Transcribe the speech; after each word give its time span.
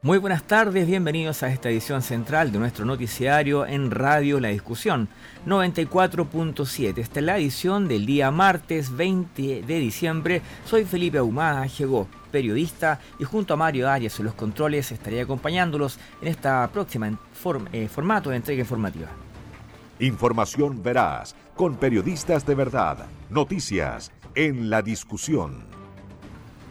Muy 0.00 0.18
buenas 0.18 0.44
tardes, 0.44 0.86
bienvenidos 0.86 1.42
a 1.42 1.48
esta 1.48 1.70
edición 1.70 2.02
central 2.02 2.52
de 2.52 2.60
nuestro 2.60 2.84
noticiario 2.84 3.66
en 3.66 3.90
Radio 3.90 4.38
La 4.38 4.46
Discusión 4.46 5.08
94.7. 5.44 6.98
Esta 6.98 7.18
es 7.18 7.26
la 7.26 7.36
edición 7.36 7.88
del 7.88 8.06
día 8.06 8.30
martes 8.30 8.96
20 8.96 9.62
de 9.62 9.78
diciembre. 9.80 10.40
Soy 10.64 10.84
Felipe 10.84 11.18
Ahumada, 11.18 11.66
llegó 11.66 12.06
periodista 12.30 13.00
y 13.18 13.24
junto 13.24 13.54
a 13.54 13.56
Mario 13.56 13.90
Arias 13.90 14.20
en 14.20 14.26
los 14.26 14.34
controles 14.34 14.92
estaré 14.92 15.20
acompañándolos 15.20 15.98
en 16.22 16.28
esta 16.28 16.70
próxima 16.72 17.18
eh, 17.72 17.88
formato 17.88 18.30
de 18.30 18.36
entrega 18.36 18.60
informativa. 18.60 19.08
Información 19.98 20.80
veraz, 20.80 21.34
con 21.56 21.74
periodistas 21.74 22.46
de 22.46 22.54
verdad, 22.54 23.06
noticias 23.30 24.12
en 24.36 24.70
la 24.70 24.80
discusión. 24.80 25.77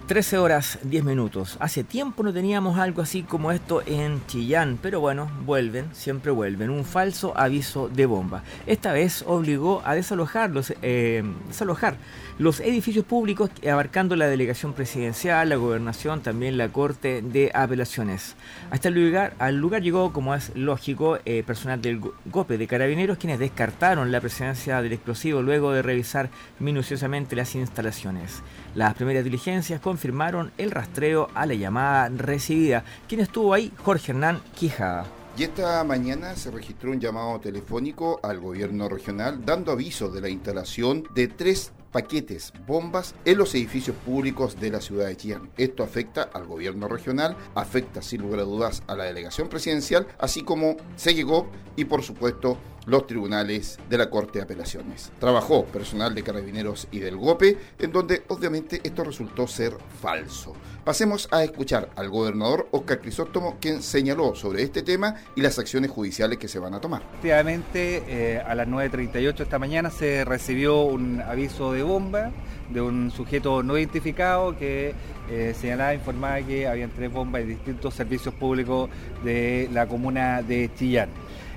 13 0.07 0.37
horas 0.37 0.79
10 0.83 1.03
minutos. 1.03 1.57
Hace 1.59 1.83
tiempo 1.83 2.23
no 2.23 2.31
teníamos 2.31 2.79
algo 2.79 3.01
así 3.01 3.23
como 3.23 3.51
esto 3.51 3.83
en 3.85 4.25
Chillán, 4.27 4.79
pero 4.81 5.01
bueno, 5.01 5.29
vuelven, 5.45 5.93
siempre 5.93 6.31
vuelven. 6.31 6.69
Un 6.69 6.85
falso 6.85 7.37
aviso 7.37 7.89
de 7.89 8.05
bomba. 8.05 8.41
Esta 8.67 8.93
vez 8.93 9.25
obligó 9.27 9.81
a 9.83 9.95
desalojar 9.95 10.49
los, 10.49 10.73
eh, 10.81 11.23
desalojar 11.49 11.97
los 12.39 12.59
edificios 12.59 13.05
públicos 13.05 13.49
abarcando 13.69 14.15
la 14.15 14.27
delegación 14.27 14.73
presidencial, 14.73 15.49
la 15.49 15.55
gobernación, 15.55 16.21
también 16.21 16.57
la 16.57 16.69
Corte 16.69 17.21
de 17.21 17.51
Apelaciones. 17.53 18.35
Hasta 18.69 18.89
el 18.89 18.95
lugar, 18.95 19.33
al 19.39 19.57
lugar 19.57 19.81
llegó, 19.81 20.13
como 20.13 20.35
es 20.35 20.51
lógico, 20.55 21.17
eh, 21.25 21.43
personal 21.45 21.81
del 21.81 21.99
GOPE 22.25 22.57
de 22.57 22.67
Carabineros, 22.67 23.17
quienes 23.17 23.39
descartaron 23.39 24.11
la 24.11 24.21
presencia 24.21 24.81
del 24.81 24.93
explosivo 24.93 25.41
luego 25.41 25.71
de 25.71 25.81
revisar 25.81 26.29
minuciosamente 26.59 27.35
las 27.35 27.55
instalaciones. 27.55 28.41
Las 28.75 28.93
primeras 28.93 29.23
diligencias 29.23 29.81
confirmaron 29.81 30.51
el 30.57 30.71
rastreo 30.71 31.29
a 31.33 31.45
la 31.45 31.55
llamada 31.55 32.09
recibida. 32.09 32.83
¿Quién 33.07 33.21
estuvo 33.21 33.53
ahí? 33.53 33.71
Jorge 33.83 34.11
Hernán 34.11 34.41
Quijada. 34.55 35.05
Y 35.37 35.43
esta 35.43 35.83
mañana 35.83 36.35
se 36.35 36.49
registró 36.49 36.89
un 36.89 36.99
llamado 36.99 37.39
telefónico 37.39 38.19
al 38.23 38.39
gobierno 38.39 38.89
regional 38.89 39.45
dando 39.45 39.71
aviso 39.71 40.09
de 40.09 40.19
la 40.19 40.29
instalación 40.29 41.03
de 41.13 41.27
tres 41.27 41.73
paquetes, 41.97 42.53
bombas 42.67 43.15
en 43.25 43.39
los 43.39 43.55
edificios 43.55 43.95
públicos 44.05 44.59
de 44.59 44.69
la 44.69 44.81
ciudad 44.81 45.07
de 45.07 45.17
Chillán. 45.17 45.49
Esto 45.57 45.81
afecta 45.81 46.29
al 46.31 46.45
gobierno 46.45 46.87
regional, 46.87 47.35
afecta 47.55 48.03
sin 48.03 48.21
lugar 48.21 48.41
a 48.41 48.43
dudas 48.43 48.83
a 48.85 48.95
la 48.95 49.05
delegación 49.05 49.49
presidencial, 49.49 50.05
así 50.19 50.43
como 50.43 50.77
llegó 51.11 51.49
y 51.75 51.85
por 51.85 52.03
supuesto 52.03 52.59
los 52.87 53.05
tribunales 53.05 53.77
de 53.89 53.97
la 53.97 54.09
Corte 54.09 54.39
de 54.39 54.43
Apelaciones. 54.43 55.11
Trabajó 55.19 55.65
personal 55.65 56.15
de 56.15 56.23
carabineros 56.23 56.87
y 56.91 56.99
del 56.99 57.17
GOPE, 57.17 57.57
en 57.79 57.91
donde 57.91 58.23
obviamente 58.29 58.81
esto 58.83 59.03
resultó 59.03 59.45
ser 59.45 59.73
falso. 60.01 60.53
Pasemos 60.83 61.27
a 61.31 61.43
escuchar 61.43 61.89
al 61.95 62.09
gobernador 62.09 62.67
Oscar 62.71 63.01
Crisóstomo, 63.01 63.57
quien 63.59 63.83
señaló 63.83 64.35
sobre 64.35 64.63
este 64.63 64.81
tema 64.81 65.15
y 65.35 65.41
las 65.41 65.59
acciones 65.59 65.91
judiciales 65.91 66.37
que 66.39 66.47
se 66.47 66.59
van 66.59 66.73
a 66.73 66.81
tomar. 66.81 67.01
Efectivamente, 67.09 68.03
eh, 68.07 68.41
a 68.45 68.55
las 68.55 68.67
9.38 68.67 69.41
esta 69.41 69.59
mañana 69.59 69.91
se 69.91 70.23
recibió 70.23 70.83
un 70.83 71.21
aviso 71.21 71.73
de 71.73 71.83
bomba 71.83 72.31
de 72.69 72.81
un 72.81 73.11
sujeto 73.11 73.63
no 73.63 73.77
identificado 73.77 74.57
que 74.57 74.93
eh, 75.29 75.53
señalaba, 75.59 75.93
informaba 75.93 76.41
que 76.41 76.67
habían 76.67 76.89
tres 76.91 77.11
bombas 77.11 77.41
en 77.41 77.49
distintos 77.49 77.93
servicios 77.93 78.33
públicos 78.33 78.89
de 79.23 79.69
la 79.73 79.87
comuna 79.87 80.41
de 80.41 80.69
Chillán. 80.77 81.09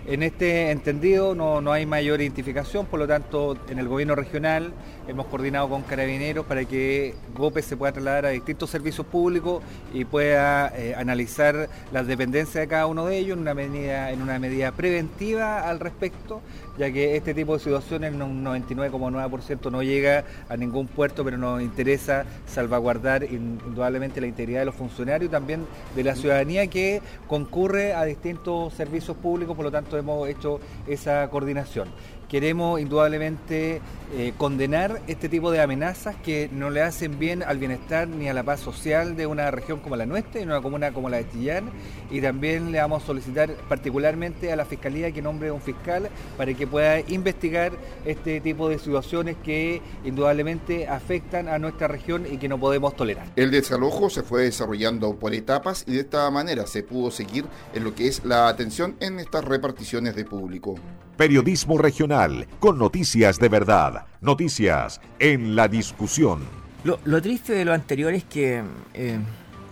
En 0.06 0.22
este 0.22 0.70
entendido 0.70 1.34
no, 1.34 1.60
no, 1.60 1.72
hay 1.72 1.84
mayor 1.84 2.20
identificación, 2.20 2.86
por 2.86 2.98
lo 2.98 3.06
tanto 3.06 3.56
en 3.68 3.78
el 3.78 3.86
gobierno 3.86 4.14
regional 4.14 4.72
hemos 5.06 5.26
coordinado 5.26 5.68
con 5.68 5.82
carabineros 5.82 6.46
para 6.46 6.64
que 6.64 7.14
GOPE 7.34 7.62
se 7.62 7.76
pueda 7.76 7.92
trasladar 7.92 8.26
a 8.26 8.30
distintos 8.30 8.70
servicios 8.70 9.06
públicos 9.06 9.62
y 9.92 10.04
pueda 10.04 10.72
eh, 10.76 10.94
analizar 10.96 11.68
las 11.92 12.06
dependencias 12.06 12.62
de 12.62 12.68
cada 12.68 12.86
uno 12.86 13.06
de 13.06 13.18
ellos 13.18 13.36
en 13.36 13.42
una 13.42 13.54
medida, 13.54 14.10
en 14.10 14.22
una 14.22 14.38
medida 14.38 14.72
preventiva 14.72 15.68
al 15.68 15.80
respecto, 15.80 16.40
ya 16.80 16.90
que 16.90 17.14
este 17.14 17.34
tipo 17.34 17.52
de 17.52 17.58
situaciones 17.62 18.14
en 18.14 18.22
un 18.22 18.42
99,9% 18.42 19.70
no 19.70 19.82
llega 19.82 20.24
a 20.48 20.56
ningún 20.56 20.86
puerto, 20.86 21.22
pero 21.22 21.36
nos 21.36 21.60
interesa 21.60 22.24
salvaguardar 22.46 23.22
indudablemente 23.22 24.18
la 24.18 24.26
integridad 24.26 24.60
de 24.60 24.64
los 24.64 24.74
funcionarios 24.74 25.28
y 25.28 25.30
también 25.30 25.66
de 25.94 26.04
la 26.04 26.16
ciudadanía 26.16 26.68
que 26.68 27.02
concurre 27.28 27.92
a 27.92 28.06
distintos 28.06 28.72
servicios 28.72 29.14
públicos, 29.14 29.54
por 29.54 29.66
lo 29.66 29.70
tanto 29.70 29.98
hemos 29.98 30.26
hecho 30.26 30.58
esa 30.86 31.28
coordinación. 31.28 31.88
Queremos 32.30 32.80
indudablemente 32.80 33.80
eh, 34.16 34.32
condenar 34.38 35.02
este 35.08 35.28
tipo 35.28 35.50
de 35.50 35.60
amenazas 35.60 36.14
que 36.14 36.48
no 36.52 36.70
le 36.70 36.80
hacen 36.80 37.18
bien 37.18 37.42
al 37.42 37.58
bienestar 37.58 38.06
ni 38.06 38.28
a 38.28 38.34
la 38.34 38.44
paz 38.44 38.60
social 38.60 39.16
de 39.16 39.26
una 39.26 39.50
región 39.50 39.80
como 39.80 39.96
la 39.96 40.06
nuestra 40.06 40.40
y 40.40 40.44
una 40.44 40.62
comuna 40.62 40.92
como 40.92 41.08
la 41.08 41.16
de 41.16 41.28
Chillán. 41.28 41.70
Y 42.08 42.20
también 42.20 42.70
le 42.70 42.78
vamos 42.78 43.02
a 43.02 43.06
solicitar 43.06 43.50
particularmente 43.68 44.52
a 44.52 44.56
la 44.56 44.64
Fiscalía 44.64 45.10
que 45.10 45.20
nombre 45.20 45.50
un 45.50 45.60
fiscal 45.60 46.08
para 46.36 46.54
que 46.54 46.68
pueda 46.68 47.00
investigar 47.00 47.72
este 48.04 48.40
tipo 48.40 48.68
de 48.68 48.78
situaciones 48.78 49.36
que 49.42 49.82
indudablemente 50.04 50.86
afectan 50.86 51.48
a 51.48 51.58
nuestra 51.58 51.88
región 51.88 52.26
y 52.30 52.36
que 52.38 52.48
no 52.48 52.60
podemos 52.60 52.94
tolerar. 52.94 53.26
El 53.34 53.50
desalojo 53.50 54.08
se 54.08 54.22
fue 54.22 54.44
desarrollando 54.44 55.16
por 55.16 55.34
etapas 55.34 55.84
y 55.88 55.94
de 55.94 56.00
esta 56.02 56.30
manera 56.30 56.68
se 56.68 56.84
pudo 56.84 57.10
seguir 57.10 57.44
en 57.74 57.82
lo 57.82 57.92
que 57.92 58.06
es 58.06 58.24
la 58.24 58.46
atención 58.46 58.94
en 59.00 59.18
estas 59.18 59.44
reparticiones 59.44 60.14
de 60.14 60.24
público. 60.24 60.76
Periodismo 61.16 61.76
regional, 61.76 62.19
con 62.58 62.78
noticias 62.78 63.38
de 63.38 63.48
verdad, 63.48 64.06
noticias 64.20 65.00
en 65.18 65.56
la 65.56 65.68
discusión. 65.68 66.40
Lo, 66.84 67.22
triste 67.22 67.52
de 67.52 67.64
lo 67.64 67.72
anterior 67.72 68.12
es 68.12 68.24
que 68.24 68.62
eh, 68.94 69.18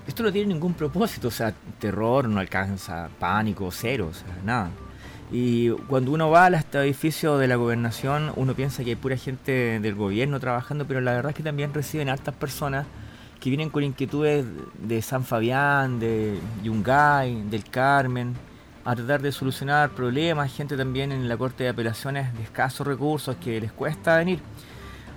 esto 0.07 0.23
no 0.23 0.33
tiene 0.33 0.49
ningún 0.55 0.75
propósito, 0.75 1.29
o 1.29 1.31
sea, 1.31 1.55
terror 1.79 2.29
no 2.29 2.41
alcanza, 2.41 3.09
pánico, 3.19 3.71
cero, 3.71 4.09
o 4.11 4.15
sea, 4.15 4.29
nada. 4.45 4.71
Y 5.31 5.71
cuando 5.89 6.13
uno 6.13 6.31
va 6.31 6.47
a 6.47 6.49
este 6.49 6.79
edificio 6.79 7.37
de 7.37 7.49
la 7.49 7.57
gobernación, 7.57 8.33
uno 8.37 8.55
piensa 8.55 8.83
que 8.83 8.91
hay 8.91 8.97
pura 8.97 9.17
gente 9.17 9.79
del 9.81 9.95
gobierno 9.95 10.41
trabajando, 10.41 10.87
pero 10.87 11.03
la 11.03 11.13
verdad 11.13 11.31
es 11.31 11.37
que 11.37 11.43
también 11.43 11.75
reciben 11.75 12.09
hartas 12.09 12.35
personas 12.35 12.87
que 13.41 13.51
vienen 13.51 13.69
con 13.69 13.85
inquietudes 13.85 14.47
de 14.83 15.03
San 15.03 15.25
Fabián, 15.25 16.01
de 16.01 16.39
Yungay, 16.63 17.43
del 17.51 17.65
Carmen, 17.65 18.35
a 18.85 18.95
tratar 18.95 19.23
de 19.23 19.33
solucionar 19.33 19.91
problemas, 19.91 20.53
gente 20.55 20.77
también 20.77 21.13
en 21.13 21.29
la 21.29 21.37
Corte 21.37 21.65
de 21.65 21.71
Apelaciones 21.71 22.35
de 22.35 22.43
escasos 22.43 22.87
recursos 22.87 23.37
que 23.37 23.61
les 23.61 23.73
cuesta 23.73 24.17
venir. 24.17 24.41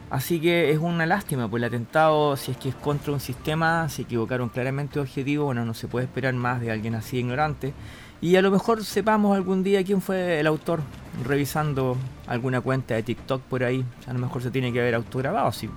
Así 0.10 0.42
que 0.42 0.72
es 0.72 0.78
una 0.78 1.06
lástima, 1.06 1.48
pues 1.48 1.62
el 1.62 1.68
atentado, 1.68 2.36
si 2.36 2.52
es 2.52 2.58
que 2.58 2.68
es 2.68 2.76
contra 2.76 3.14
un 3.14 3.22
sistema, 3.22 3.88
se 3.88 4.02
equivocaron 4.02 4.50
claramente 4.50 4.96
de 4.96 5.02
objetivo, 5.02 5.46
bueno, 5.46 5.64
no 5.64 5.74
se 5.74 5.88
puede 5.88 6.06
esperar 6.06 6.34
más 6.34 6.60
de 6.60 6.70
alguien 6.70 6.96
así 6.96 7.20
ignorante. 7.20 7.74
Y 8.20 8.36
a 8.36 8.42
lo 8.42 8.52
mejor 8.52 8.84
sepamos 8.84 9.36
algún 9.36 9.64
día 9.64 9.84
quién 9.86 10.02
fue 10.02 10.40
el 10.40 10.48
autor, 10.48 10.82
revisando 11.26 11.96
alguna 12.28 12.60
cuenta 12.60 12.94
de 12.94 13.04
TikTok 13.04 13.42
por 13.44 13.64
ahí. 13.64 13.86
A 14.06 14.12
lo 14.12 14.20
mejor 14.20 14.44
se 14.44 14.52
tiene 14.52 14.74
que 14.74 14.82
haber 14.82 14.96
autograbado, 14.96 15.50
sí. 15.54 15.70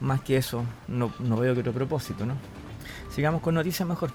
Más 0.00 0.22
que 0.22 0.38
eso, 0.38 0.64
no, 0.88 1.12
no 1.20 1.36
veo 1.36 1.52
que 1.52 1.60
otro 1.60 1.72
propósito, 1.72 2.24
¿no? 2.24 2.34
Sigamos 3.10 3.42
con 3.42 3.54
noticias 3.54 3.86
mejor. 3.86 4.12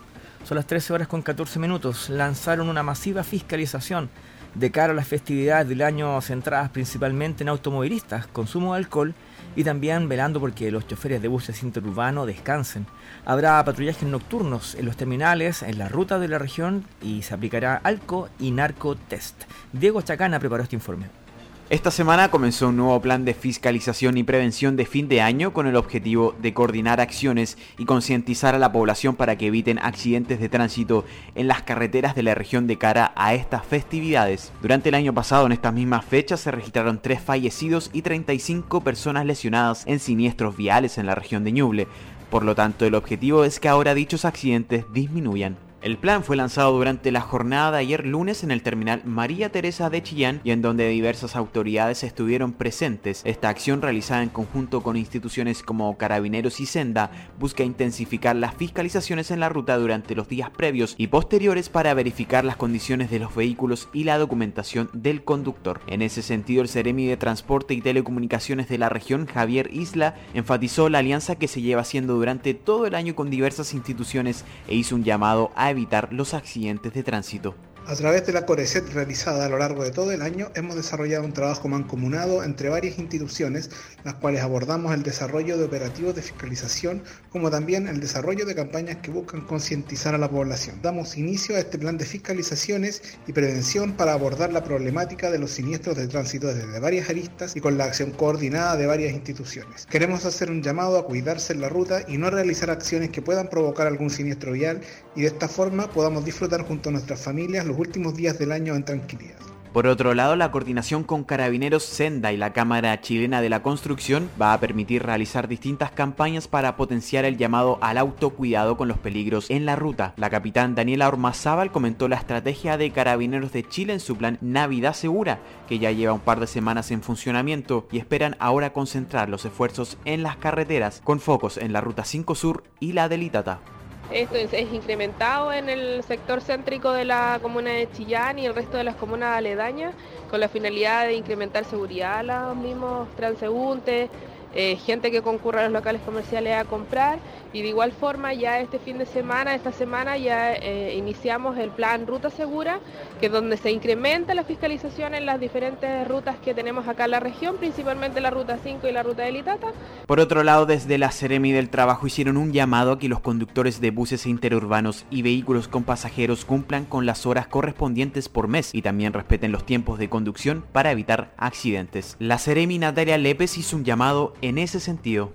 Son 0.47 0.56
las 0.56 0.66
13 0.66 0.94
horas 0.94 1.08
con 1.09 1.22
14 1.22 1.59
minutos. 1.59 2.09
Lanzaron 2.09 2.69
una 2.69 2.81
masiva 2.81 3.25
fiscalización 3.25 4.09
de 4.56 4.72
cara 4.72 4.94
a 4.94 4.96
las 4.96 5.06
festividades 5.06 5.68
del 5.68 5.81
año 5.81 6.22
centradas 6.22 6.69
principalmente 6.69 7.44
en 7.44 7.50
automovilistas, 7.50 8.28
consumo 8.28 8.74
de 8.74 8.80
alcohol 8.80 9.13
y 9.58 9.66
también 9.66 10.08
velando 10.08 10.40
porque 10.40 10.72
los 10.72 10.88
choferes 10.88 11.22
de 11.22 11.28
buses 11.28 11.64
interurbanos 11.64 12.28
descansen. 12.28 12.85
Habrá 13.26 13.61
patrullajes 13.66 14.08
nocturnos 14.08 14.76
en 14.76 14.85
los 14.85 14.96
terminales, 14.96 15.64
en 15.64 15.78
la 15.78 15.90
ruta 15.90 16.17
de 16.17 16.29
la 16.29 16.40
región 16.40 16.85
y 17.02 17.23
se 17.23 17.34
aplicará 17.34 17.82
alco 17.84 18.29
y 18.40 18.52
narco 18.52 18.96
test. 18.96 19.43
Diego 19.73 20.02
Chacana 20.02 20.40
preparó 20.40 20.64
este 20.64 20.78
informe. 20.78 21.27
Esta 21.69 21.91
semana 21.91 22.31
comenzó 22.31 22.69
un 22.69 22.78
nuevo 22.78 23.02
plan 23.02 23.25
de 23.25 23.34
fiscalización 23.34 24.17
y 24.17 24.23
prevención 24.23 24.78
de 24.78 24.85
fin 24.85 25.09
de 25.09 25.19
año 25.19 25.52
con 25.52 25.67
el 25.67 25.75
objetivo 25.75 26.34
de 26.41 26.53
coordinar 26.53 27.02
acciones 27.02 27.58
y 27.78 27.84
concientizar 27.84 28.55
a 28.55 28.58
la 28.58 28.72
población 28.72 29.17
para 29.17 29.37
que 29.37 29.47
eviten 29.47 29.78
accidentes 29.78 30.40
de 30.40 30.47
tránsito 30.47 31.03
en 31.35 31.49
las 31.49 31.64
carreteras 31.64 32.16
de 32.16 32.23
la 32.23 32.35
región 32.35 32.67
de 32.67 32.78
cara 32.78 33.11
a 33.17 33.34
estas 33.34 33.66
festividades. 33.66 34.53
Durante 34.61 34.87
el 34.87 34.96
año 34.96 35.14
pasado 35.14 35.46
en 35.46 35.52
estas 35.52 35.73
mismas 35.73 36.05
fechas 36.05 36.40
se 36.40 36.52
registraron 36.52 37.02
tres 37.02 37.19
fallecidos 37.19 37.90
y 37.91 38.02
35 38.02 38.79
personas 38.79 39.25
lesionadas 39.25 39.84
en 39.87 39.99
siniestros 39.99 40.55
viales 40.55 40.97
en 40.97 41.05
la 41.05 41.16
región 41.16 41.43
de 41.43 41.52
Ñuble. 41.52 41.87
Por 42.29 42.46
lo 42.46 42.55
tanto, 42.55 42.85
el 42.85 42.96
objetivo 42.96 43.43
es 43.43 43.59
que 43.59 43.67
ahora 43.67 43.93
dichos 43.93 44.23
accidentes 44.23 44.85
disminuyan. 44.93 45.66
El 45.79 46.00
plan 46.00 46.24
fue 46.24 46.35
lanzado 46.35 46.72
durante 46.72 47.12
la 47.12 47.22
jornada 47.22 47.72
de 47.72 47.78
ayer 47.78 48.08
lunes 48.08 48.44
en 48.44 48.50
el 48.50 48.64
terminal 48.64 49.03
María 49.06 49.52
Teresa 49.52 49.91
de 49.91 50.02
Chillán 50.02 50.41
y 50.44 50.50
en 50.50 50.64
donde 50.64 50.90
diversas 50.90 51.35
autoridades 51.35 52.03
estuvieron 52.03 52.52
presentes. 52.52 53.22
Esta 53.26 53.50
acción 53.50 53.84
realizada 53.84 54.24
en 54.24 54.29
conjunto 54.29 54.82
con 54.82 54.97
instituciones 54.97 55.62
como 55.62 55.96
Carabineros 55.96 56.59
y 56.62 56.66
Senda 56.66 57.12
busca 57.40 57.64
intensificar 57.64 58.35
las 58.35 58.56
fiscalizaciones 58.56 59.29
en 59.29 59.40
la 59.40 59.50
ruta 59.50 59.78
durante 59.78 60.16
los 60.16 60.28
días 60.28 60.50
previos 60.50 60.96
y 60.97 61.08
posteriores 61.08 61.70
para 61.70 61.94
verificar 61.94 62.44
las 62.44 62.56
condiciones 62.56 63.12
de 63.12 63.20
los 63.20 63.35
vehículos 63.35 63.88
y 63.94 64.03
la 64.03 64.18
documentación 64.18 64.90
del 64.94 65.24
conductor. 65.24 65.79
En 65.85 66.02
ese 66.02 66.24
sentido, 66.24 66.64
el 66.64 66.70
Ceremi 66.70 67.06
de 67.06 67.18
Transporte 67.18 67.76
y 67.76 67.82
Telecomunicaciones 67.82 68.68
de 68.68 68.79
la 68.79 68.90
región, 68.90 69.28
Javier 69.28 69.70
Isla, 69.72 70.16
enfatizó 70.34 70.90
la 70.90 71.00
alianza 71.00 71.35
que 71.35 71.47
se 71.47 71.62
lleva 71.62 71.82
haciendo 71.82 72.16
durante 72.16 72.56
todo 72.56 72.88
el 72.88 72.96
año 72.96 73.16
con 73.16 73.29
diversas 73.29 73.76
instituciones 73.76 74.44
e 74.68 74.74
hizo 74.74 74.96
un 74.96 75.03
llamado 75.03 75.52
a 75.56 75.66
evitar 75.69 76.14
los 76.14 76.34
accidentes 76.34 76.93
de 76.93 77.03
tránsito. 77.03 77.55
A 77.87 77.95
través 77.95 78.25
de 78.25 78.34
la 78.34 78.45
CORECET 78.45 78.89
realizada 78.89 79.45
a 79.45 79.47
lo 79.47 79.57
largo 79.57 79.81
de 79.81 79.91
todo 79.91 80.11
el 80.11 80.22
año, 80.22 80.51
hemos 80.55 80.75
desarrollado 80.75 81.23
un 81.23 81.31
trabajo 81.31 81.69
mancomunado 81.69 82.43
entre 82.43 82.67
varias 82.67 82.99
instituciones, 82.99 83.69
las 84.03 84.16
cuales 84.16 84.41
abordamos 84.41 84.93
el 84.93 85.03
desarrollo 85.03 85.57
de 85.57 85.63
operativos 85.63 86.13
de 86.13 86.22
fiscalización, 86.22 87.01
como 87.31 87.49
también 87.49 87.87
el 87.87 88.01
desarrollo 88.01 88.45
de 88.45 88.55
campañas 88.55 88.97
que 88.97 89.09
buscan 89.09 89.39
concientizar 89.39 90.13
a 90.13 90.17
la 90.17 90.29
población. 90.29 90.81
Damos 90.81 91.17
inicio 91.17 91.55
a 91.55 91.59
este 91.59 91.79
plan 91.79 91.97
de 91.97 92.03
fiscalizaciones 92.03 93.01
y 93.25 93.31
prevención 93.31 93.93
para 93.93 94.11
abordar 94.11 94.51
la 94.51 94.66
problemática 94.66 95.31
de 95.31 95.40
los 95.40 95.51
siniestros 95.51 95.95
de 95.95 96.09
tránsito 96.09 96.47
desde 96.47 96.81
varias 96.81 97.09
aristas 97.09 97.55
y 97.55 97.61
con 97.61 97.78
la 97.78 97.85
acción 97.85 98.11
coordinada 98.11 98.75
de 98.75 98.85
varias 98.85 99.13
instituciones. 99.13 99.85
Queremos 99.85 100.25
hacer 100.25 100.51
un 100.51 100.61
llamado 100.61 100.97
a 100.97 101.05
cuidarse 101.05 101.53
en 101.53 101.61
la 101.61 101.69
ruta 101.69 102.01
y 102.05 102.17
no 102.17 102.29
realizar 102.29 102.69
acciones 102.69 103.11
que 103.11 103.22
puedan 103.22 103.47
provocar 103.47 103.87
algún 103.87 104.09
siniestro 104.09 104.51
vial 104.51 104.81
y 105.16 105.22
de 105.22 105.28
esta 105.28 105.47
forma 105.47 105.90
podamos 105.90 106.25
disfrutar 106.25 106.63
junto 106.63 106.90
a 106.90 106.91
nuestras 106.91 107.22
familias 107.22 107.66
últimos 107.78 108.16
días 108.16 108.38
del 108.40 108.52
año 108.52 108.76
en 108.76 108.84
tranquilidad. 108.84 109.38
Por 109.78 109.85
otro 109.85 110.16
lado, 110.16 110.35
la 110.35 110.50
coordinación 110.50 111.03
con 111.03 111.24
Carabineros 111.24 111.84
Senda 111.84 112.32
y 112.32 112.38
la 112.38 112.52
Cámara 112.52 113.00
Chilena 113.00 113.41
de 113.41 113.50
la 113.50 113.62
Construcción 113.62 114.28
va 114.41 114.53
a 114.53 114.59
permitir 114.59 115.03
realizar 115.03 115.47
distintas 115.47 115.91
campañas 115.91 116.47
para 116.47 116.76
potenciar 116.78 117.26
el 117.26 117.38
llamado 117.38 117.78
al 117.82 118.00
autocuidado 118.00 118.76
con 118.76 118.88
los 118.88 118.97
peligros 118.97 119.52
en 119.52 119.68
la 119.68 119.76
ruta. 119.76 120.16
La 120.18 120.32
capitán 120.32 120.74
Daniela 120.74 121.08
Ormazábal 121.08 121.72
comentó 121.72 122.08
la 122.08 122.16
estrategia 122.16 122.76
de 122.78 122.90
Carabineros 122.90 123.52
de 123.52 123.70
Chile 123.70 123.94
en 123.94 124.00
su 124.00 124.16
plan 124.16 124.40
Navidad 124.41 124.94
Segura, 124.94 125.41
que 125.68 125.78
ya 125.78 125.91
lleva 125.91 126.14
un 126.14 126.22
par 126.22 126.40
de 126.40 126.47
semanas 126.47 126.90
en 126.90 127.03
funcionamiento 127.03 127.88
y 127.91 128.00
esperan 128.00 128.35
ahora 128.40 128.74
concentrar 128.74 129.29
los 129.29 129.46
esfuerzos 129.46 130.00
en 130.06 130.24
las 130.24 130.38
carreteras 130.38 131.02
con 131.03 131.20
focos 131.20 131.58
en 131.58 131.72
la 131.72 131.82
Ruta 131.82 132.03
5 132.03 132.34
Sur 132.34 132.64
y 132.79 132.94
la 132.94 133.09
de 133.09 133.18
Litata. 133.18 133.59
Esto 134.09 134.37
es, 134.37 134.53
incrementado 134.71 135.51
en 135.51 135.67
el 135.67 136.01
sector 136.03 136.41
céntrico 136.41 136.93
de 136.93 137.03
la 137.03 137.39
comuna 137.41 137.71
de 137.71 137.91
Chillán 137.91 138.39
y 138.39 138.45
el 138.45 138.55
resto 138.55 138.77
de 138.77 138.85
las 138.85 138.95
comunas 138.95 139.37
aledañas 139.37 139.93
con 140.29 140.39
la 140.39 140.47
finalidad 140.47 141.07
de 141.07 141.15
incrementar 141.15 141.65
seguridad 141.65 142.19
a 142.19 142.23
los 142.23 142.55
mismos 142.55 143.09
transeúntes, 143.15 144.09
eh, 144.53 144.77
gente 144.77 145.11
que 145.11 145.21
concurre 145.21 145.59
a 145.59 145.63
los 145.63 145.73
locales 145.73 146.01
comerciales 146.03 146.55
a 146.55 146.63
comprar 146.63 147.19
y 147.53 147.61
de 147.61 147.70
igual 147.70 147.91
forma 147.91 148.34
ya 148.34 148.59
este 148.59 148.79
fin 148.79 148.97
de 148.97 149.05
semana, 149.05 149.55
esta 149.55 149.72
semana 149.72 150.17
ya 150.17 150.53
eh, 150.53 150.96
iniciamos 150.97 151.58
el 151.58 151.70
plan 151.70 152.08
Ruta 152.08 152.29
Segura, 152.29 152.79
que 153.20 153.28
es 153.28 153.32
donde 153.32 153.58
se 153.58 153.72
incrementa 153.72 154.34
la 154.34 154.44
fiscalización 154.44 155.16
en 155.16 155.26
las 155.26 155.40
diferentes 155.40 156.08
rutas 156.08 156.38
que 156.38 156.53
tenemos 156.53 156.88
acá 156.88 157.05
en 157.05 157.11
la 157.11 157.20
región, 157.20 157.58
principalmente 157.58 158.22
la 158.22 158.29
Ruta 158.29 158.59
5 158.61 158.88
y 158.88 158.91
la 158.91 159.03
Ruta 159.03 159.23
de 159.23 159.32
Litata. 159.32 159.67
Por 160.05 160.20
otro 160.20 160.44
lado, 160.44 160.66
desde 160.66 160.97
la 160.97 161.11
Ceremi 161.11 161.52
del 161.52 161.70
Trabajo 161.70 162.08
hicieron 162.08 162.38
un 162.38 162.52
llamado 162.52 162.94
a 162.94 162.99
que 162.99 163.09
los 163.09 163.20
conductores 163.20 163.82
de 163.82 163.91
buses 163.91 164.26
interurbanos 164.26 165.05
y 165.09 165.22
vehículos 165.22 165.67
con 165.67 165.84
pasajeros 165.84 166.46
cumplan 166.46 166.85
con 166.85 167.05
las 167.05 167.26
horas 167.26 167.47
correspondientes 167.47 168.29
por 168.29 168.47
mes 168.47 168.73
y 168.73 168.82
también 168.82 169.14
respeten 169.14 169.52
los 169.52 169.66
tiempos 169.66 170.00
de 170.00 170.09
conducción 170.09 170.64
para 170.72 170.91
evitar 170.91 171.34
accidentes. 171.38 172.16
La 172.20 172.38
Ceremi 172.38 172.78
Natalia 172.78 173.17
Lepes 173.17 173.58
hizo 173.58 173.76
un 173.76 173.84
llamado 173.84 174.34
en 174.41 174.58
ese 174.58 174.79
sentido. 174.79 175.32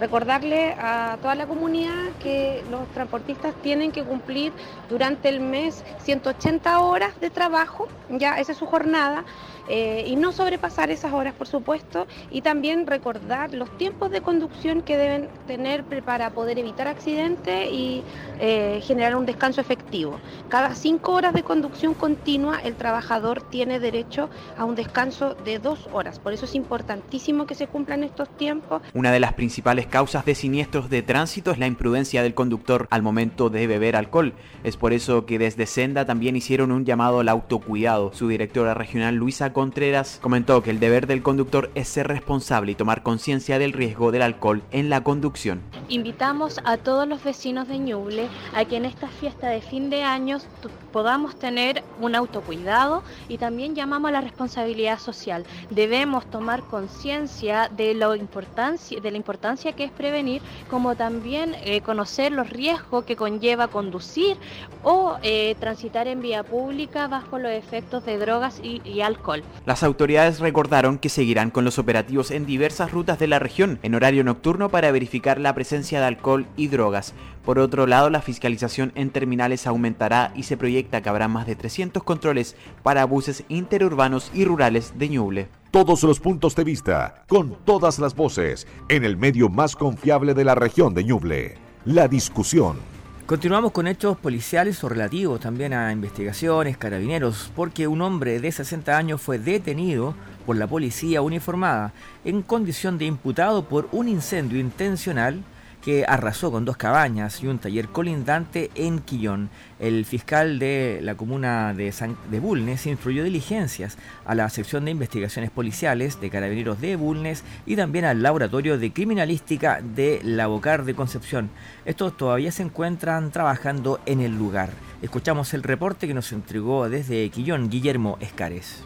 Recordarle 0.00 0.74
a 0.78 1.18
toda 1.20 1.34
la 1.34 1.46
comunidad 1.46 2.12
que 2.22 2.64
los 2.70 2.88
transportistas 2.94 3.54
tienen 3.62 3.92
que 3.92 4.02
cumplir 4.02 4.52
durante 4.88 5.28
el 5.28 5.40
mes 5.40 5.84
180 5.98 6.78
horas 6.80 7.20
de 7.20 7.28
trabajo, 7.28 7.86
ya 8.08 8.38
esa 8.38 8.52
es 8.52 8.58
su 8.58 8.64
jornada, 8.64 9.24
eh, 9.68 10.04
y 10.06 10.16
no 10.16 10.32
sobrepasar 10.32 10.90
esas 10.90 11.12
horas, 11.12 11.34
por 11.34 11.46
supuesto, 11.46 12.06
y 12.30 12.42
también 12.42 12.86
recordar 12.86 13.52
los 13.54 13.76
tiempos 13.76 14.10
de 14.10 14.20
conducción 14.20 14.82
que 14.82 14.96
deben 14.96 15.28
tener 15.46 15.84
para 16.04 16.30
poder 16.30 16.58
evitar 16.58 16.88
accidentes 16.88 17.70
y 17.70 18.02
eh, 18.40 18.80
generar 18.82 19.16
un 19.16 19.26
descanso 19.26 19.60
efectivo. 19.60 20.18
Cada 20.48 20.74
cinco 20.74 21.12
horas 21.12 21.34
de 21.34 21.42
conducción 21.42 21.94
continua, 21.94 22.60
el 22.62 22.74
trabajador 22.74 23.42
tiene 23.42 23.80
derecho 23.80 24.30
a 24.56 24.64
un 24.64 24.74
descanso 24.74 25.34
de 25.44 25.58
dos 25.58 25.88
horas. 25.92 26.18
Por 26.18 26.32
eso 26.32 26.44
es 26.44 26.54
importantísimo 26.54 27.46
que 27.46 27.54
se 27.54 27.66
cumplan 27.66 28.04
estos 28.04 28.28
tiempos. 28.36 28.82
Una 28.94 29.12
de 29.12 29.20
las 29.20 29.34
principales 29.34 29.86
causas 29.86 30.24
de 30.24 30.34
siniestros 30.34 30.88
de 30.90 31.02
tránsito 31.02 31.50
es 31.50 31.58
la 31.58 31.66
imprudencia 31.66 32.22
del 32.22 32.34
conductor 32.34 32.86
al 32.90 33.02
momento 33.02 33.50
de 33.50 33.66
beber 33.66 33.96
alcohol. 33.96 34.34
Es 34.64 34.76
por 34.76 34.92
eso 34.92 35.26
que 35.26 35.38
desde 35.38 35.66
Senda 35.66 36.04
también 36.04 36.36
hicieron 36.36 36.72
un 36.72 36.84
llamado 36.84 37.20
al 37.20 37.28
autocuidado. 37.28 38.12
Su 38.14 38.28
directora 38.28 38.74
regional 38.74 39.14
Luisa 39.14 39.52
Contreras 39.58 40.20
comentó 40.22 40.62
que 40.62 40.70
el 40.70 40.78
deber 40.78 41.08
del 41.08 41.20
conductor 41.20 41.72
es 41.74 41.88
ser 41.88 42.06
responsable 42.06 42.70
y 42.70 42.74
tomar 42.76 43.02
conciencia 43.02 43.58
del 43.58 43.72
riesgo 43.72 44.12
del 44.12 44.22
alcohol 44.22 44.62
en 44.70 44.88
la 44.88 45.02
conducción. 45.02 45.62
Invitamos 45.88 46.60
a 46.62 46.76
todos 46.76 47.08
los 47.08 47.24
vecinos 47.24 47.66
de 47.66 47.78
Ñuble 47.78 48.28
a 48.54 48.64
que 48.66 48.76
en 48.76 48.84
esta 48.84 49.08
fiesta 49.08 49.48
de 49.48 49.60
fin 49.60 49.90
de 49.90 50.04
años 50.04 50.46
podamos 50.92 51.36
tener 51.40 51.82
un 52.00 52.14
autocuidado 52.14 53.02
y 53.28 53.38
también 53.38 53.74
llamamos 53.74 54.10
a 54.10 54.12
la 54.12 54.20
responsabilidad 54.20 55.00
social. 55.00 55.44
Debemos 55.70 56.30
tomar 56.30 56.62
conciencia 56.62 57.68
de, 57.68 57.94
la 57.94 58.16
importancia, 58.16 59.00
de 59.00 59.10
la 59.10 59.16
importancia 59.16 59.72
que 59.72 59.82
es 59.82 59.90
prevenir, 59.90 60.40
como 60.70 60.94
también 60.94 61.56
eh, 61.64 61.80
conocer 61.80 62.30
los 62.30 62.48
riesgos 62.48 63.04
que 63.04 63.16
conlleva 63.16 63.66
conducir 63.66 64.36
o 64.84 65.16
eh, 65.24 65.56
transitar 65.58 66.06
en 66.06 66.22
vía 66.22 66.44
pública 66.44 67.08
bajo 67.08 67.40
los 67.40 67.50
efectos 67.50 68.04
de 68.04 68.18
drogas 68.18 68.60
y 68.62 69.00
alcohol. 69.00 69.42
Las 69.66 69.82
autoridades 69.82 70.40
recordaron 70.40 70.98
que 70.98 71.08
seguirán 71.08 71.50
con 71.50 71.64
los 71.64 71.78
operativos 71.78 72.30
en 72.30 72.46
diversas 72.46 72.90
rutas 72.90 73.18
de 73.18 73.26
la 73.26 73.38
región 73.38 73.78
en 73.82 73.94
horario 73.94 74.24
nocturno 74.24 74.68
para 74.68 74.90
verificar 74.90 75.38
la 75.38 75.54
presencia 75.54 76.00
de 76.00 76.06
alcohol 76.06 76.46
y 76.56 76.68
drogas. 76.68 77.14
Por 77.44 77.58
otro 77.58 77.86
lado, 77.86 78.10
la 78.10 78.22
fiscalización 78.22 78.92
en 78.94 79.10
terminales 79.10 79.66
aumentará 79.66 80.32
y 80.34 80.44
se 80.44 80.56
proyecta 80.56 81.00
que 81.00 81.08
habrá 81.08 81.28
más 81.28 81.46
de 81.46 81.56
300 81.56 82.02
controles 82.02 82.56
para 82.82 83.04
buses 83.04 83.44
interurbanos 83.48 84.30
y 84.34 84.44
rurales 84.44 84.92
de 84.98 85.08
Ñuble. 85.08 85.48
Todos 85.70 86.02
los 86.02 86.20
puntos 86.20 86.56
de 86.56 86.64
vista, 86.64 87.24
con 87.28 87.56
todas 87.64 87.98
las 87.98 88.14
voces, 88.14 88.66
en 88.88 89.04
el 89.04 89.16
medio 89.16 89.48
más 89.48 89.76
confiable 89.76 90.34
de 90.34 90.44
la 90.44 90.54
región 90.54 90.94
de 90.94 91.04
Ñuble. 91.04 91.58
La 91.84 92.08
discusión. 92.08 92.97
Continuamos 93.28 93.72
con 93.72 93.86
hechos 93.86 94.16
policiales 94.16 94.82
o 94.82 94.88
relativos 94.88 95.38
también 95.38 95.74
a 95.74 95.92
investigaciones, 95.92 96.78
carabineros, 96.78 97.52
porque 97.54 97.86
un 97.86 98.00
hombre 98.00 98.40
de 98.40 98.50
60 98.50 98.96
años 98.96 99.20
fue 99.20 99.38
detenido 99.38 100.14
por 100.46 100.56
la 100.56 100.66
policía 100.66 101.20
uniformada 101.20 101.92
en 102.24 102.40
condición 102.40 102.96
de 102.96 103.04
imputado 103.04 103.68
por 103.68 103.86
un 103.92 104.08
incendio 104.08 104.58
intencional 104.58 105.42
que 105.82 106.04
arrasó 106.06 106.50
con 106.50 106.64
dos 106.64 106.76
cabañas 106.76 107.42
y 107.42 107.46
un 107.46 107.58
taller 107.58 107.88
colindante 107.88 108.70
en 108.74 108.98
Quillón. 108.98 109.50
El 109.78 110.04
fiscal 110.04 110.58
de 110.58 111.00
la 111.02 111.14
comuna 111.14 111.72
de, 111.74 111.92
San, 111.92 112.16
de 112.30 112.40
Bulnes 112.40 112.86
influyó 112.86 113.24
diligencias 113.24 113.96
a 114.24 114.34
la 114.34 114.48
sección 114.50 114.84
de 114.84 114.90
investigaciones 114.90 115.50
policiales 115.50 116.20
de 116.20 116.30
carabineros 116.30 116.80
de 116.80 116.96
Bulnes 116.96 117.44
y 117.64 117.76
también 117.76 118.04
al 118.04 118.22
laboratorio 118.22 118.78
de 118.78 118.92
criminalística 118.92 119.80
de 119.80 120.20
la 120.24 120.46
Bocar 120.46 120.84
de 120.84 120.94
Concepción. 120.94 121.50
Estos 121.84 122.16
todavía 122.16 122.52
se 122.52 122.62
encuentran 122.62 123.30
trabajando 123.30 124.00
en 124.06 124.20
el 124.20 124.36
lugar. 124.36 124.70
Escuchamos 125.00 125.54
el 125.54 125.62
reporte 125.62 126.08
que 126.08 126.14
nos 126.14 126.32
entregó 126.32 126.88
desde 126.88 127.30
Quillón 127.30 127.70
Guillermo 127.70 128.18
Escares. 128.20 128.84